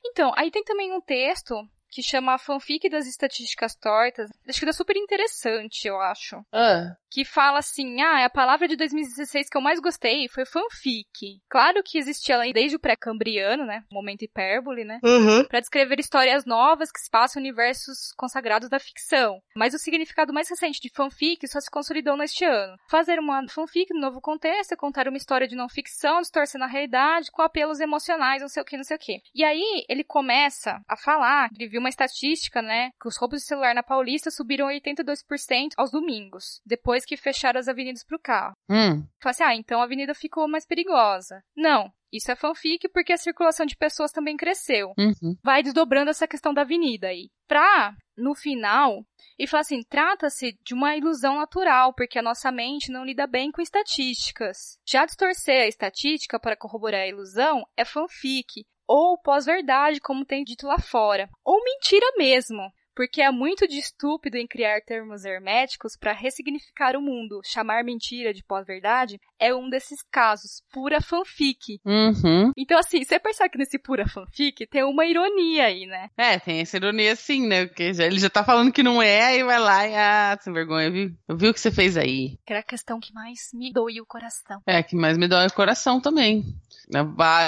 Então, 0.04 0.32
aí 0.36 0.50
tem 0.50 0.64
também 0.64 0.92
um 0.92 1.00
texto 1.00 1.54
que 1.90 2.02
chama 2.02 2.38
Fanfic 2.38 2.88
das 2.88 3.06
Estatísticas 3.06 3.76
Tortas. 3.76 4.28
Acho 4.48 4.60
que 4.60 4.68
é 4.68 4.72
super 4.72 4.96
interessante, 4.96 5.86
eu 5.86 6.00
acho. 6.00 6.44
Ah 6.52 6.96
que 7.14 7.24
fala 7.24 7.60
assim: 7.60 8.02
ah, 8.02 8.24
a 8.24 8.30
palavra 8.30 8.66
de 8.66 8.74
2016 8.74 9.48
que 9.48 9.56
eu 9.56 9.62
mais 9.62 9.78
gostei 9.78 10.28
foi 10.28 10.44
fanfic. 10.44 11.40
Claro 11.48 11.80
que 11.84 11.96
existia 11.96 12.34
ela 12.34 12.52
desde 12.52 12.74
o 12.74 12.80
pré-cambriano, 12.80 13.64
né? 13.64 13.84
Momento 13.90 14.22
hipérbole, 14.22 14.84
né? 14.84 14.98
Uhum. 15.04 15.44
Para 15.46 15.60
descrever 15.60 16.00
histórias 16.00 16.44
novas 16.44 16.90
que 16.90 16.98
se 16.98 17.08
passam 17.08 17.40
em 17.40 17.44
universos 17.44 18.12
consagrados 18.16 18.68
da 18.68 18.80
ficção. 18.80 19.38
Mas 19.56 19.74
o 19.74 19.78
significado 19.78 20.32
mais 20.32 20.48
recente 20.48 20.80
de 20.80 20.90
fanfic 20.92 21.46
só 21.46 21.60
se 21.60 21.70
consolidou 21.70 22.16
neste 22.16 22.44
ano. 22.44 22.76
Fazer 22.90 23.20
uma 23.20 23.46
fanfic 23.48 23.94
no 23.94 24.00
novo 24.00 24.20
contexto, 24.20 24.76
contar 24.76 25.06
uma 25.06 25.16
história 25.16 25.46
de 25.46 25.54
não 25.54 25.68
ficção, 25.68 26.20
distorcendo 26.20 26.64
a 26.64 26.66
realidade, 26.66 27.30
com 27.30 27.42
apelos 27.42 27.78
emocionais, 27.78 28.42
não 28.42 28.48
sei 28.48 28.62
o 28.62 28.66
que, 28.66 28.76
não 28.76 28.82
sei 28.82 28.96
o 28.96 29.00
que. 29.00 29.20
E 29.32 29.44
aí 29.44 29.84
ele 29.88 30.02
começa 30.02 30.80
a 30.88 30.96
falar, 30.96 31.48
ele 31.56 31.68
viu 31.68 31.78
uma 31.78 31.88
estatística, 31.88 32.60
né? 32.60 32.90
Que 33.00 33.06
os 33.06 33.16
roubos 33.16 33.42
de 33.42 33.46
celular 33.46 33.72
na 33.72 33.84
Paulista 33.84 34.32
subiram 34.32 34.66
82% 34.66 35.74
aos 35.76 35.92
domingos. 35.92 36.60
Depois 36.66 37.03
que 37.04 37.16
fecharam 37.16 37.60
as 37.60 37.68
avenidas 37.68 38.04
pro 38.04 38.18
carro. 38.18 38.54
Hum. 38.70 39.06
Fala 39.22 39.30
assim, 39.30 39.42
ah, 39.44 39.54
então 39.54 39.80
a 39.80 39.84
avenida 39.84 40.14
ficou 40.14 40.48
mais 40.48 40.66
perigosa. 40.66 41.42
Não, 41.56 41.90
isso 42.12 42.30
é 42.30 42.36
fanfic 42.36 42.88
porque 42.90 43.12
a 43.12 43.16
circulação 43.16 43.66
de 43.66 43.76
pessoas 43.76 44.12
também 44.12 44.36
cresceu. 44.36 44.92
Uhum. 44.96 45.36
Vai 45.42 45.62
desdobrando 45.62 46.10
essa 46.10 46.28
questão 46.28 46.54
da 46.54 46.62
avenida 46.62 47.08
aí. 47.08 47.28
Pra, 47.48 47.94
no 48.16 48.34
final, 48.34 49.04
e 49.38 49.46
fala 49.46 49.62
assim: 49.62 49.82
trata-se 49.82 50.56
de 50.64 50.74
uma 50.74 50.96
ilusão 50.96 51.38
natural, 51.38 51.92
porque 51.92 52.18
a 52.18 52.22
nossa 52.22 52.52
mente 52.52 52.92
não 52.92 53.04
lida 53.04 53.26
bem 53.26 53.50
com 53.50 53.60
estatísticas. 53.60 54.78
Já 54.88 55.04
distorcer 55.04 55.64
a 55.64 55.68
estatística 55.68 56.38
para 56.38 56.56
corroborar 56.56 57.02
a 57.02 57.08
ilusão 57.08 57.64
é 57.76 57.84
fanfic, 57.84 58.64
ou 58.86 59.18
pós-verdade, 59.18 60.00
como 60.00 60.24
tem 60.24 60.44
dito 60.44 60.66
lá 60.66 60.78
fora, 60.78 61.28
ou 61.44 61.62
mentira 61.64 62.06
mesmo 62.16 62.70
porque 62.94 63.20
é 63.20 63.30
muito 63.30 63.66
de 63.66 63.78
estúpido 63.78 64.36
em 64.36 64.46
criar 64.46 64.80
termos 64.80 65.24
herméticos 65.24 65.96
para 65.96 66.12
ressignificar 66.12 66.96
o 66.96 67.02
mundo. 67.02 67.40
Chamar 67.44 67.84
mentira 67.84 68.32
de 68.32 68.42
pós-verdade 68.44 69.20
é 69.38 69.54
um 69.54 69.68
desses 69.68 70.02
casos, 70.10 70.62
pura 70.72 71.00
fanfic. 71.00 71.80
Uhum. 71.84 72.52
Então, 72.56 72.78
assim, 72.78 73.04
você 73.04 73.18
percebe 73.18 73.50
que 73.50 73.58
nesse 73.58 73.78
pura 73.78 74.08
fanfic 74.08 74.66
tem 74.66 74.84
uma 74.84 75.06
ironia 75.06 75.64
aí, 75.66 75.86
né? 75.86 76.08
É, 76.16 76.38
tem 76.38 76.60
essa 76.60 76.76
ironia 76.76 77.16
sim, 77.16 77.46
né? 77.46 77.66
Porque 77.66 77.92
já, 77.92 78.04
ele 78.04 78.18
já 78.18 78.30
tá 78.30 78.44
falando 78.44 78.72
que 78.72 78.82
não 78.82 79.02
é, 79.02 79.22
aí 79.22 79.42
vai 79.42 79.58
lá 79.58 79.86
e, 79.86 79.94
ah, 79.94 80.38
sem 80.40 80.52
vergonha, 80.52 80.90
viu? 80.90 81.12
Eu 81.28 81.36
vi 81.36 81.48
o 81.48 81.54
que 81.54 81.60
você 81.60 81.70
fez 81.70 81.96
aí. 81.96 82.38
Que 82.46 82.52
era 82.52 82.60
a 82.60 82.64
questão 82.64 83.00
que 83.00 83.12
mais 83.12 83.50
me 83.52 83.72
doe 83.72 84.00
o 84.00 84.06
coração. 84.06 84.62
É, 84.66 84.82
que 84.82 84.96
mais 84.96 85.18
me 85.18 85.28
dói 85.28 85.46
o 85.46 85.52
coração 85.52 86.00
também. 86.00 86.44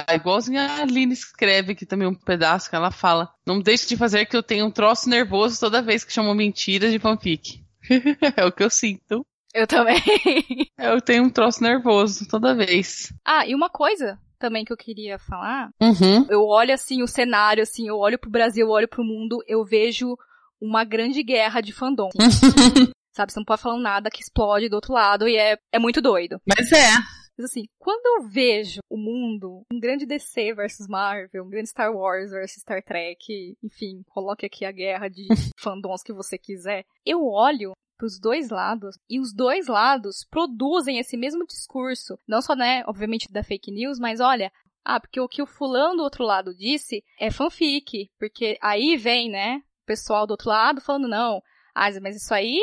É 0.09 0.15
igualzinho 0.15 0.61
a 0.61 0.83
Aline 0.83 1.13
escreve 1.13 1.73
aqui 1.73 1.85
também 1.85 2.09
um 2.09 2.15
pedaço 2.15 2.71
que 2.71 2.77
ela 2.77 2.91
fala. 2.91 3.31
Não 3.47 3.61
deixe 3.61 3.87
de 3.87 3.97
fazer 3.97 4.27
que 4.27 4.37
eu 4.37 4.43
tenha 4.43 4.65
um 4.65 4.71
troço 4.71 5.09
nervoso 5.09 5.36
toda 5.59 5.83
vez 5.83 6.05
que 6.05 6.13
chamam 6.13 6.35
mentiras 6.35 6.93
de 6.93 6.99
fanfic. 6.99 7.61
é 8.37 8.45
o 8.45 8.53
que 8.53 8.63
eu 8.63 8.71
sinto. 8.71 9.25
Eu 9.55 9.67
também. 9.67 9.97
eu 10.79 11.01
tenho 11.01 11.25
um 11.25 11.31
troço 11.31 11.63
nervoso 11.63 12.29
toda 12.29 12.55
vez. 12.55 13.13
Ah, 13.25 13.47
e 13.47 13.55
uma 13.55 13.71
coisa 13.71 14.19
também 14.39 14.65
que 14.65 14.73
eu 14.73 14.77
queria 14.77 15.19
falar. 15.19 15.71
Uhum. 15.81 16.27
Eu 16.29 16.45
olho 16.45 16.75
assim 16.75 17.03
o 17.03 17.09
cenário, 17.09 17.63
assim, 17.63 17.89
eu 17.89 17.97
olho 17.97 18.19
pro 18.19 18.31
Brasil, 18.31 18.67
eu 18.67 18.73
olho 18.73 18.89
pro 18.89 19.05
mundo, 19.05 19.43
eu 19.47 19.65
vejo 19.65 20.17
uma 20.61 20.85
grande 20.85 21.23
guerra 21.23 21.61
de 21.61 21.73
fandom. 21.73 22.11
Sabe, 23.13 23.33
você 23.33 23.41
não 23.41 23.47
pode 23.47 23.63
falar 23.63 23.79
nada 23.79 24.11
que 24.11 24.21
explode 24.21 24.69
do 24.69 24.75
outro 24.75 24.93
lado 24.93 25.27
e 25.27 25.37
é, 25.39 25.57
é 25.73 25.79
muito 25.79 26.03
doido. 26.03 26.39
Mas 26.47 26.71
é. 26.71 26.91
Mas 27.37 27.51
assim, 27.51 27.65
quando 27.79 28.07
eu 28.07 28.29
vejo 28.29 28.81
o 28.89 28.97
mundo, 28.97 29.63
um 29.71 29.79
grande 29.79 30.07
DC 30.07 30.55
versus 30.55 30.87
Marvel, 30.89 31.45
um 31.45 31.51
grande 31.51 31.69
Star 31.69 31.95
Wars 31.95 32.31
versus 32.31 32.63
Star 32.63 32.83
Trek, 32.83 33.57
enfim, 33.63 34.03
coloque 34.09 34.47
aqui 34.47 34.65
a 34.65 34.73
guerra 34.73 35.09
de 35.09 35.27
fandoms 35.59 36.03
que 36.03 36.13
você 36.13 36.39
quiser, 36.39 36.85
eu 37.05 37.25
olho 37.25 37.73
para 37.99 38.07
os 38.07 38.19
dois 38.19 38.51
lados 38.51 38.97
e 39.09 39.19
os 39.21 39.35
dois 39.35 39.67
lados 39.67 40.27
produzem 40.31 40.99
esse 40.99 41.17
mesmo 41.17 41.47
discurso, 41.47 42.19
não 42.27 42.41
só, 42.41 42.55
né, 42.55 42.83
obviamente 42.87 43.31
da 43.31 43.43
fake 43.43 43.71
news, 43.71 43.99
mas 43.99 44.21
olha, 44.21 44.51
ah, 44.85 45.01
porque 45.01 45.21
o 45.21 45.29
que 45.29 45.43
o 45.43 45.47
fulano 45.47 45.97
do 45.97 46.03
outro 46.03 46.25
lado 46.25 46.55
disse 46.55 47.03
é 47.19 47.31
fanfic, 47.31 48.11
porque 48.19 48.59
aí 48.63 48.97
vem, 48.97 49.31
né, 49.31 49.63
pessoal 49.85 50.27
do 50.27 50.33
outro 50.33 50.49
lado 50.49 50.81
falando, 50.81 51.09
não, 51.09 51.43
ah, 51.75 51.89
mas 52.01 52.17
isso 52.17 52.33
aí 52.33 52.61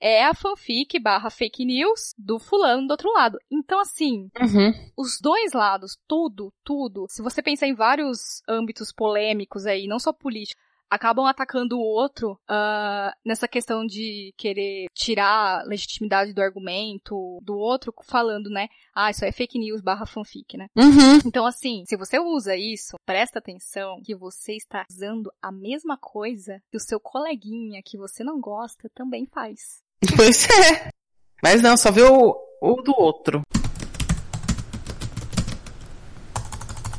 é 0.00 0.24
a 0.24 0.34
fanfic 0.34 0.98
barra 0.98 1.30
fake 1.30 1.64
news 1.64 2.14
do 2.16 2.38
fulano 2.38 2.86
do 2.86 2.90
outro 2.92 3.12
lado. 3.12 3.38
Então, 3.50 3.78
assim, 3.80 4.28
Uhum. 4.40 4.72
os 4.96 5.18
dois 5.20 5.52
lados, 5.52 5.96
tudo, 6.08 6.52
tudo, 6.64 7.06
se 7.08 7.22
você 7.22 7.42
pensar 7.42 7.66
em 7.66 7.74
vários 7.74 8.42
âmbitos 8.48 8.92
polêmicos 8.92 9.66
aí, 9.66 9.86
não 9.86 9.98
só 9.98 10.12
político, 10.12 10.60
acabam 10.92 11.24
atacando 11.26 11.76
o 11.78 11.82
outro 11.82 12.36
ah, 12.48 13.14
nessa 13.24 13.46
questão 13.46 13.86
de 13.86 14.34
querer 14.36 14.86
tirar 14.92 15.60
a 15.60 15.62
legitimidade 15.62 16.32
do 16.32 16.42
argumento 16.42 17.38
do 17.42 17.56
outro, 17.56 17.92
falando, 18.02 18.50
né? 18.50 18.66
Ah, 18.92 19.08
isso 19.08 19.24
é 19.24 19.30
fake 19.30 19.56
news 19.56 19.80
barra 19.80 20.04
fanfic, 20.04 20.56
né? 20.56 20.66
Uhum. 20.76 21.18
Então, 21.24 21.46
assim, 21.46 21.84
se 21.86 21.96
você 21.96 22.18
usa 22.18 22.56
isso, 22.56 22.96
presta 23.06 23.38
atenção 23.38 24.00
que 24.04 24.16
você 24.16 24.56
está 24.56 24.84
usando 24.90 25.30
a 25.40 25.52
mesma 25.52 25.96
coisa 25.96 26.60
que 26.72 26.76
o 26.76 26.80
seu 26.80 26.98
coleguinha 26.98 27.80
que 27.84 27.96
você 27.96 28.24
não 28.24 28.40
gosta 28.40 28.90
também 28.92 29.26
faz. 29.26 29.80
Pois 30.16 30.48
é. 30.48 30.90
Mas 31.42 31.62
não, 31.62 31.76
só 31.76 31.90
vê 31.90 32.02
o, 32.02 32.36
o 32.60 32.82
do 32.82 32.94
outro. 32.98 33.42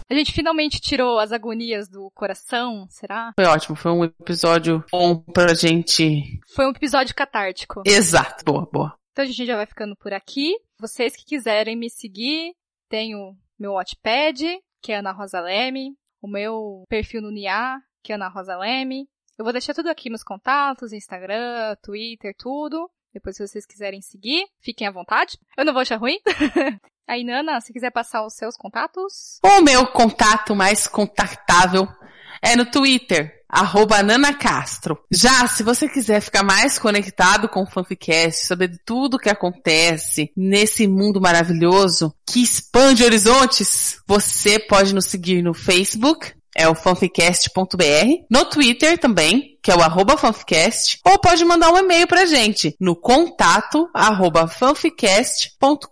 A 0.09 0.13
gente 0.13 0.33
finalmente 0.33 0.81
tirou 0.81 1.19
as 1.19 1.31
agonias 1.31 1.87
do 1.87 2.11
coração, 2.11 2.85
será? 2.89 3.31
Foi 3.33 3.45
ótimo, 3.45 3.77
foi 3.77 3.91
um 3.91 4.03
episódio 4.03 4.83
bom 4.91 5.17
pra 5.19 5.53
gente. 5.53 6.39
Foi 6.53 6.65
um 6.65 6.71
episódio 6.71 7.15
catártico. 7.15 7.81
Exato, 7.85 8.43
boa, 8.43 8.67
boa. 8.69 8.93
Então 9.11 9.23
a 9.23 9.27
gente 9.27 9.45
já 9.45 9.55
vai 9.55 9.65
ficando 9.65 9.95
por 9.95 10.13
aqui. 10.13 10.53
Vocês 10.77 11.15
que 11.15 11.23
quiserem 11.23 11.77
me 11.77 11.89
seguir, 11.89 12.53
tenho 12.89 13.37
meu 13.57 13.73
Watchpad, 13.73 14.59
que 14.81 14.91
é 14.91 14.97
Ana 14.97 15.13
Rosa 15.13 15.39
Leme, 15.39 15.95
o 16.21 16.27
meu 16.27 16.83
perfil 16.89 17.21
no 17.21 17.31
NIA, 17.31 17.79
que 18.03 18.11
é 18.11 18.15
Ana 18.15 18.27
Rosa 18.27 18.57
Leme. 18.57 19.07
Eu 19.41 19.43
vou 19.43 19.51
deixar 19.51 19.73
tudo 19.73 19.89
aqui 19.89 20.07
nos 20.07 20.23
contatos, 20.23 20.93
Instagram, 20.93 21.75
Twitter, 21.81 22.31
tudo. 22.37 22.87
Depois, 23.11 23.35
se 23.35 23.47
vocês 23.47 23.65
quiserem 23.65 23.99
seguir, 23.99 24.45
fiquem 24.59 24.85
à 24.85 24.91
vontade. 24.91 25.35
Eu 25.57 25.65
não 25.65 25.73
vou 25.73 25.81
achar 25.81 25.97
ruim. 25.99 26.19
Aí, 27.09 27.23
Nana, 27.23 27.59
se 27.59 27.73
quiser 27.73 27.89
passar 27.89 28.23
os 28.23 28.35
seus 28.35 28.55
contatos. 28.55 29.39
O 29.43 29.61
meu 29.63 29.87
contato 29.87 30.55
mais 30.55 30.87
contactável 30.87 31.87
é 32.39 32.55
no 32.55 32.67
Twitter, 32.67 33.33
arroba. 33.49 33.95
Já, 35.09 35.47
se 35.47 35.63
você 35.63 35.89
quiser 35.89 36.21
ficar 36.21 36.43
mais 36.43 36.77
conectado 36.77 37.49
com 37.49 37.63
o 37.63 37.67
Fanficast, 37.67 38.45
saber 38.45 38.67
de 38.67 38.77
tudo 38.85 39.17
que 39.17 39.29
acontece 39.29 40.31
nesse 40.37 40.87
mundo 40.87 41.19
maravilhoso 41.19 42.13
que 42.27 42.43
expande 42.43 43.03
horizontes, 43.03 43.99
você 44.07 44.59
pode 44.59 44.93
nos 44.93 45.05
seguir 45.05 45.41
no 45.41 45.55
Facebook, 45.55 46.31
é 46.55 46.67
o 46.67 46.75
fanficast.br, 46.75 48.25
no 48.29 48.45
Twitter 48.45 48.97
também, 48.97 49.57
que 49.61 49.71
é 49.71 49.75
o 49.75 49.81
arroba 49.81 50.17
fanficast, 50.17 50.99
ou 51.05 51.19
pode 51.19 51.43
mandar 51.45 51.71
um 51.71 51.77
e-mail 51.77 52.07
pra 52.07 52.25
gente 52.25 52.75
no 52.79 52.95
contato 52.95 53.89
arroba 53.93 54.47
fanficast.com.br. 54.47 55.85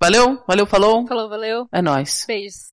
Valeu, 0.00 0.38
valeu, 0.46 0.66
falou. 0.66 1.06
Falou, 1.06 1.28
valeu. 1.28 1.66
É 1.72 1.82
nóis. 1.82 2.24
Beijos. 2.26 2.70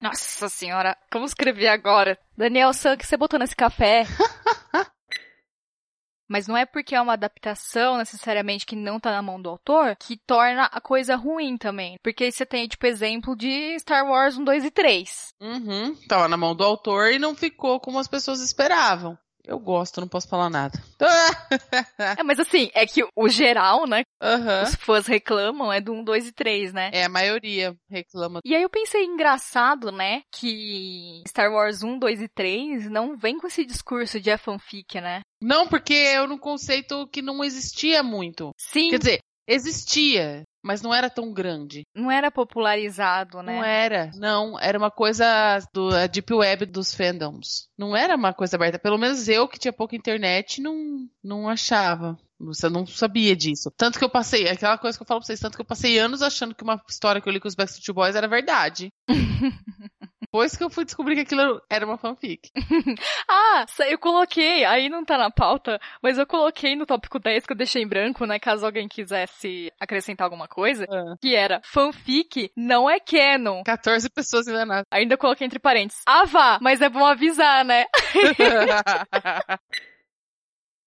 Nossa 0.00 0.48
senhora, 0.48 0.96
como 1.12 1.26
escrever 1.26 1.68
agora? 1.68 2.18
Daniel 2.36 2.72
San, 2.72 2.96
que 2.96 3.06
você 3.06 3.16
botou 3.16 3.38
nesse 3.38 3.54
café? 3.54 4.04
Mas 6.26 6.46
não 6.46 6.56
é 6.56 6.64
porque 6.64 6.94
é 6.94 7.00
uma 7.00 7.14
adaptação, 7.14 7.98
necessariamente, 7.98 8.64
que 8.64 8.76
não 8.76 9.00
tá 9.00 9.10
na 9.10 9.20
mão 9.20 9.42
do 9.42 9.50
autor, 9.50 9.96
que 9.96 10.16
torna 10.16 10.66
a 10.66 10.80
coisa 10.80 11.16
ruim 11.16 11.58
também. 11.58 11.98
Porque 12.04 12.22
aí 12.22 12.30
você 12.30 12.46
tem, 12.46 12.68
tipo, 12.68 12.86
exemplo 12.86 13.34
de 13.34 13.76
Star 13.80 14.06
Wars 14.06 14.38
1, 14.38 14.44
2 14.44 14.64
e 14.64 14.70
3. 14.70 15.34
Uhum, 15.40 15.96
tava 16.06 16.28
na 16.28 16.36
mão 16.36 16.54
do 16.54 16.62
autor 16.62 17.12
e 17.12 17.18
não 17.18 17.34
ficou 17.34 17.80
como 17.80 17.98
as 17.98 18.06
pessoas 18.06 18.40
esperavam. 18.40 19.18
Eu 19.50 19.58
gosto, 19.58 20.00
não 20.00 20.06
posso 20.06 20.28
falar 20.28 20.48
nada. 20.48 20.80
É, 22.18 22.22
mas 22.22 22.38
assim, 22.38 22.70
é 22.74 22.86
que 22.86 23.04
o 23.16 23.28
geral, 23.28 23.86
né? 23.86 24.02
Aham. 24.22 24.62
Os 24.62 24.74
fãs 24.76 25.06
reclamam 25.06 25.72
é 25.72 25.80
do 25.80 25.92
1, 25.92 26.04
2 26.04 26.28
e 26.28 26.32
3, 26.32 26.72
né? 26.72 26.90
É, 26.92 27.04
a 27.04 27.08
maioria 27.08 27.74
reclama. 27.90 28.40
E 28.44 28.54
aí 28.54 28.62
eu 28.62 28.70
pensei, 28.70 29.04
engraçado, 29.04 29.92
né? 29.92 30.22
Que 30.32 31.22
Star 31.28 31.52
Wars 31.52 31.82
1, 31.82 31.98
2 31.98 32.22
e 32.22 32.28
3 32.28 32.90
não 32.90 33.16
vem 33.16 33.38
com 33.38 33.46
esse 33.46 33.64
discurso 33.64 34.20
de 34.20 34.30
é 34.30 34.36
fanfic, 34.36 35.00
né? 35.00 35.20
Não, 35.42 35.66
porque 35.68 35.94
é 35.94 36.22
um 36.22 36.38
conceito 36.38 37.06
que 37.08 37.20
não 37.20 37.42
existia 37.44 38.02
muito. 38.02 38.52
Sim, 38.56 38.90
Quer 38.90 38.98
dizer, 38.98 39.20
existia, 39.48 40.42
mas 40.62 40.82
não 40.82 40.94
era 40.94 41.08
tão 41.08 41.32
grande. 41.32 41.84
não 41.94 42.10
era 42.10 42.30
popularizado, 42.30 43.42
né? 43.42 43.56
Não 43.56 43.64
era. 43.64 44.10
Não, 44.14 44.58
era 44.60 44.78
uma 44.78 44.90
coisa 44.90 45.58
do 45.72 45.94
a 45.94 46.06
Deep 46.06 46.32
Web 46.32 46.66
dos 46.66 46.94
fandoms. 46.94 47.68
Não 47.76 47.96
era 47.96 48.16
uma 48.16 48.32
coisa 48.32 48.56
aberta. 48.56 48.78
Pelo 48.78 48.98
menos 48.98 49.28
eu, 49.28 49.48
que 49.48 49.58
tinha 49.58 49.72
pouca 49.72 49.96
internet, 49.96 50.60
não, 50.60 51.08
não 51.22 51.48
achava. 51.48 52.18
Você 52.40 52.68
não 52.70 52.86
sabia 52.86 53.36
disso. 53.36 53.70
Tanto 53.76 53.98
que 53.98 54.04
eu 54.04 54.08
passei, 54.10 54.48
aquela 54.48 54.78
coisa 54.78 54.96
que 54.96 55.02
eu 55.02 55.06
falo 55.06 55.20
pra 55.20 55.26
vocês, 55.26 55.38
tanto 55.40 55.56
que 55.56 55.60
eu 55.60 55.66
passei 55.66 55.98
anos 55.98 56.22
achando 56.22 56.54
que 56.54 56.64
uma 56.64 56.80
história 56.88 57.20
que 57.20 57.28
eu 57.28 57.32
li 57.32 57.38
com 57.40 57.48
os 57.48 57.54
Backstreet 57.54 57.94
Boys 57.94 58.16
era 58.16 58.26
verdade. 58.26 58.90
Depois 60.22 60.56
que 60.56 60.62
eu 60.62 60.70
fui 60.70 60.84
descobrir 60.84 61.16
que 61.16 61.22
aquilo 61.22 61.60
era 61.68 61.84
uma 61.84 61.98
fanfic. 61.98 62.50
Ah, 63.28 63.64
eu 63.88 63.98
coloquei, 63.98 64.64
aí 64.64 64.88
não 64.88 65.04
tá 65.04 65.16
na 65.18 65.30
pauta, 65.30 65.80
mas 66.02 66.18
eu 66.18 66.26
coloquei 66.26 66.74
no 66.76 66.86
tópico 66.86 67.18
10 67.18 67.44
que 67.46 67.52
eu 67.52 67.56
deixei 67.56 67.82
em 67.82 67.86
branco, 67.88 68.24
né, 68.26 68.38
caso 68.38 68.64
alguém 68.66 68.86
quisesse 68.88 69.72
acrescentar 69.80 70.24
alguma 70.24 70.46
coisa, 70.48 70.84
Ah. 70.90 71.16
que 71.20 71.34
era 71.34 71.60
fanfic 71.64 72.50
não 72.56 72.88
é 72.88 72.98
canon. 73.00 73.62
14 73.64 74.08
pessoas 74.10 74.46
enganadas. 74.46 74.86
Ainda 74.90 75.16
coloquei 75.16 75.46
entre 75.46 75.58
parênteses. 75.58 76.02
Ah, 76.06 76.24
vá, 76.24 76.58
mas 76.60 76.80
é 76.80 76.88
bom 76.88 77.04
avisar, 77.04 77.64
né? 77.64 77.86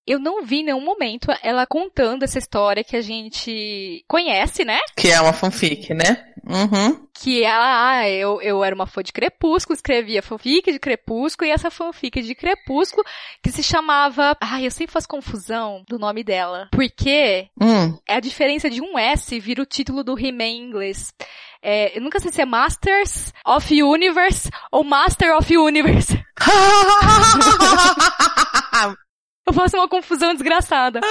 Eu 0.05 0.19
não 0.19 0.43
vi 0.43 0.59
em 0.59 0.65
nenhum 0.65 0.83
momento 0.83 1.27
ela 1.41 1.65
contando 1.65 2.23
essa 2.23 2.37
história 2.37 2.83
que 2.83 2.95
a 2.97 3.01
gente 3.01 4.03
conhece, 4.07 4.65
né? 4.65 4.79
que 4.97 5.09
é 5.09 5.19
uma 5.21 5.31
fanfic, 5.33 5.93
né? 5.93 6.25
Uhum. 6.45 7.07
Que 7.13 7.41
ela, 7.43 7.91
ah, 7.99 8.09
eu, 8.09 8.41
eu 8.41 8.61
era 8.65 8.75
uma 8.75 8.85
fã 8.85 9.01
de 9.01 9.13
Crepúsculo, 9.13 9.73
escrevia 9.75 10.21
fanfic 10.21 10.73
de 10.73 10.79
Crepúsculo, 10.79 11.47
e 11.47 11.51
essa 11.53 11.71
fanfic 11.71 12.21
de 12.21 12.35
Crepúsculo 12.35 13.05
que 13.41 13.49
se 13.49 13.63
chamava. 13.63 14.35
Ai, 14.41 14.65
eu 14.65 14.71
sempre 14.71 14.91
faço 14.91 15.07
confusão 15.07 15.85
do 15.87 15.97
nome 15.97 16.21
dela. 16.21 16.67
Porque 16.71 17.47
Hum. 17.61 17.97
é 18.05 18.15
a 18.15 18.19
diferença 18.19 18.69
de 18.69 18.81
um 18.81 18.99
S 18.99 19.39
vira 19.39 19.61
o 19.61 19.65
título 19.65 20.03
do 20.03 20.19
He-Man 20.19 20.43
em 20.43 20.63
inglês. 20.63 21.13
É, 21.61 21.97
eu 21.97 22.01
nunca 22.01 22.19
sei 22.19 22.29
se 22.29 22.41
é 22.41 22.45
Masters 22.45 23.31
of 23.47 23.81
Universe 23.81 24.49
ou 24.69 24.83
Master 24.83 25.37
of 25.37 25.55
Universe. 25.57 26.21
Eu 29.45 29.53
faço 29.53 29.75
uma 29.75 29.89
confusão 29.89 30.33
desgraçada. 30.33 31.01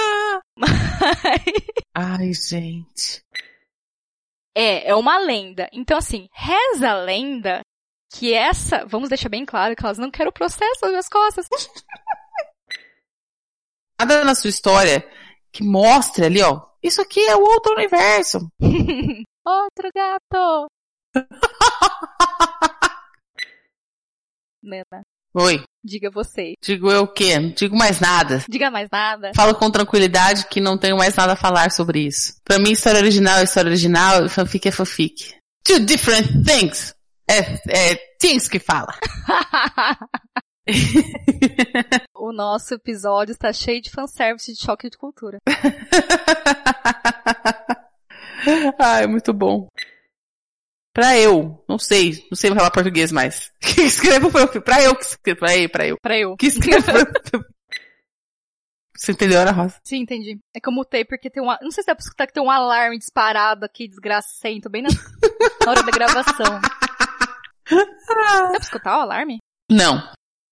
Ai, 1.93 2.33
gente. 2.33 3.23
É, 4.55 4.89
é 4.89 4.95
uma 4.95 5.17
lenda. 5.19 5.69
Então, 5.71 5.97
assim, 5.97 6.27
reza 6.31 6.89
a 6.89 6.95
lenda 6.95 7.61
que 8.11 8.33
essa. 8.33 8.85
Vamos 8.85 9.09
deixar 9.09 9.29
bem 9.29 9.45
claro 9.45 9.75
que 9.75 9.85
elas 9.85 9.97
não 9.97 10.09
querem 10.09 10.29
o 10.29 10.33
processo 10.33 10.79
nas 10.81 10.91
minhas 10.91 11.09
costas. 11.09 11.47
Nada 13.99 14.23
na 14.23 14.35
sua 14.35 14.49
história 14.49 15.07
que 15.51 15.63
mostre 15.63 16.25
ali, 16.25 16.41
ó. 16.41 16.61
Isso 16.81 17.01
aqui 17.01 17.23
é 17.25 17.35
o 17.35 17.41
outro 17.41 17.73
universo. 17.73 18.39
Outro 19.45 19.89
gato! 19.93 20.67
Nena, 24.61 25.03
Oi. 25.35 25.63
diga 25.83 26.11
você. 26.11 26.53
Digo 26.61 26.91
eu 26.91 27.03
o 27.03 27.07
quê? 27.07 27.39
Não 27.39 27.49
digo 27.49 27.75
mais 27.75 27.99
nada. 27.99 28.43
Diga 28.47 28.69
mais 28.69 28.87
nada. 28.91 29.31
Falo 29.35 29.55
com 29.55 29.71
tranquilidade 29.71 30.45
que 30.47 30.61
não 30.61 30.77
tenho 30.77 30.95
mais 30.95 31.15
nada 31.15 31.33
a 31.33 31.35
falar 31.35 31.71
sobre 31.71 32.05
isso. 32.05 32.35
Pra 32.43 32.59
mim, 32.59 32.71
história 32.71 32.99
original 32.99 33.39
é 33.39 33.43
história 33.43 33.69
original 33.69 34.25
e 34.25 34.29
fanfic 34.29 34.67
é 34.67 34.71
fanfic. 34.71 35.33
Two 35.63 35.79
different 35.79 36.27
things. 36.45 36.93
É, 37.27 37.39
é 37.67 37.95
things 38.19 38.47
que 38.47 38.59
fala. 38.59 38.93
o 42.15 42.31
nosso 42.31 42.75
episódio 42.75 43.31
está 43.31 43.51
cheio 43.51 43.81
de 43.81 43.89
fanservice 43.89 44.53
de 44.53 44.63
choque 44.63 44.89
de 44.89 44.97
cultura. 44.97 45.39
Ai, 48.77 49.07
muito 49.07 49.33
bom. 49.33 49.67
Pra 50.93 51.17
eu, 51.17 51.63
não 51.67 51.79
sei, 51.79 52.23
não 52.29 52.35
sei 52.35 52.53
falar 52.53 52.69
português 52.69 53.11
mais. 53.11 53.51
Que 53.59 53.81
escreva 53.81 54.29
fanfic. 54.29 54.63
Pra 54.63 54.81
eu 54.83 54.95
que 54.95 55.03
escreva, 55.03 55.39
pra 55.39 55.57
eu, 55.57 55.69
pra 55.69 55.87
eu. 55.87 55.97
Pra 55.99 56.17
eu. 56.17 56.37
Que 56.37 56.45
escreva 56.45 56.93
Você 58.95 59.11
entendeu, 59.11 59.41
Ana 59.41 59.51
Rosa? 59.51 59.79
Sim, 59.83 60.01
entendi. 60.01 60.39
É 60.55 60.59
que 60.59 60.69
eu 60.69 60.73
mutei 60.73 61.03
porque 61.03 61.31
tem 61.31 61.41
uma. 61.41 61.57
Não 61.61 61.71
sei 61.71 61.83
se 61.83 61.87
dá 61.87 61.95
pra 61.95 62.03
escutar 62.03 62.27
que 62.27 62.33
tem 62.33 62.43
um 62.43 62.51
alarme 62.51 62.99
disparado 62.99 63.65
aqui, 63.65 63.87
desgracento, 63.87 64.69
bem 64.69 64.83
na, 64.83 64.89
na 65.65 65.71
hora 65.71 65.81
da 65.83 65.91
gravação. 65.91 66.61
Dá 67.69 68.47
pra 68.49 68.57
escutar 68.61 68.99
o 68.99 69.01
alarme? 69.01 69.39
Não. 69.71 70.11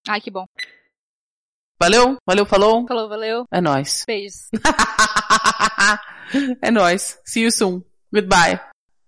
Ai, 0.09 0.19
que 0.19 0.31
bom. 0.31 0.45
Valeu? 1.79 2.17
Valeu, 2.27 2.45
falou? 2.45 2.87
Falou, 2.87 3.07
valeu. 3.07 3.45
É 3.51 3.61
nóis. 3.61 4.03
Beijos. 4.07 4.49
é 6.61 6.71
nóis. 6.71 7.19
See 7.25 7.43
you 7.43 7.51
soon. 7.51 7.83
Goodbye. 8.11 8.59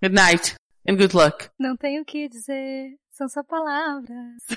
Good 0.02 0.16
night. 0.16 0.56
And 0.88 0.98
good 0.98 1.16
luck. 1.16 1.48
Não 1.58 1.78
tenho 1.78 2.02
o 2.02 2.06
que 2.06 2.28
dizer, 2.28 2.98
são 3.10 3.30
só 3.30 3.42
palavras. 3.44 4.44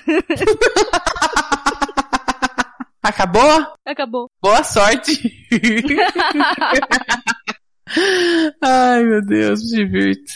Acabou? 3.01 3.73
Acabou. 3.85 4.29
Boa 4.41 4.61
sorte. 4.63 5.47
Ai, 8.61 9.03
meu 9.03 9.25
Deus, 9.25 9.61
me 9.63 9.69
divirto. 9.77 10.33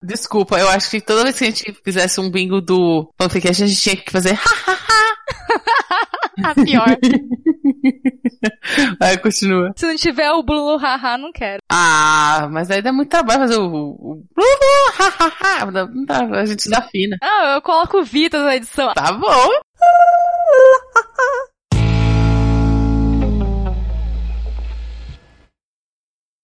Desculpa, 0.00 0.60
eu 0.60 0.68
acho 0.68 0.88
que 0.90 1.00
toda 1.00 1.24
vez 1.24 1.36
que 1.36 1.44
a 1.44 1.48
gente 1.48 1.74
fizesse 1.82 2.20
um 2.20 2.30
bingo 2.30 2.60
do 2.60 3.12
fanficast, 3.20 3.64
a 3.64 3.66
gente 3.66 3.80
tinha 3.80 3.96
que 3.96 4.12
fazer 4.12 4.38
a 6.42 6.54
pior. 6.54 6.86
Aí 9.00 9.18
continua. 9.18 9.72
Se 9.76 9.86
não 9.86 9.94
tiver 9.96 10.30
o 10.32 10.42
blu 10.42 10.76
haha, 10.76 11.16
não 11.18 11.30
quero. 11.32 11.60
Ah, 11.70 12.48
mas 12.50 12.70
aí 12.70 12.80
dá 12.82 12.92
muito 12.92 13.10
trabalho 13.10 13.40
fazer 13.40 13.58
o, 13.58 13.66
o 13.66 14.24
Blulu. 14.34 14.54
A 16.34 16.44
gente 16.44 16.70
dá 16.70 16.82
fina. 16.82 17.16
Ah, 17.22 17.54
eu 17.56 17.62
coloco 17.62 17.98
o 17.98 18.04
Vitor 18.04 18.40
na 18.40 18.56
edição. 18.56 18.92
Tá 18.94 19.12
bom. 19.12 19.28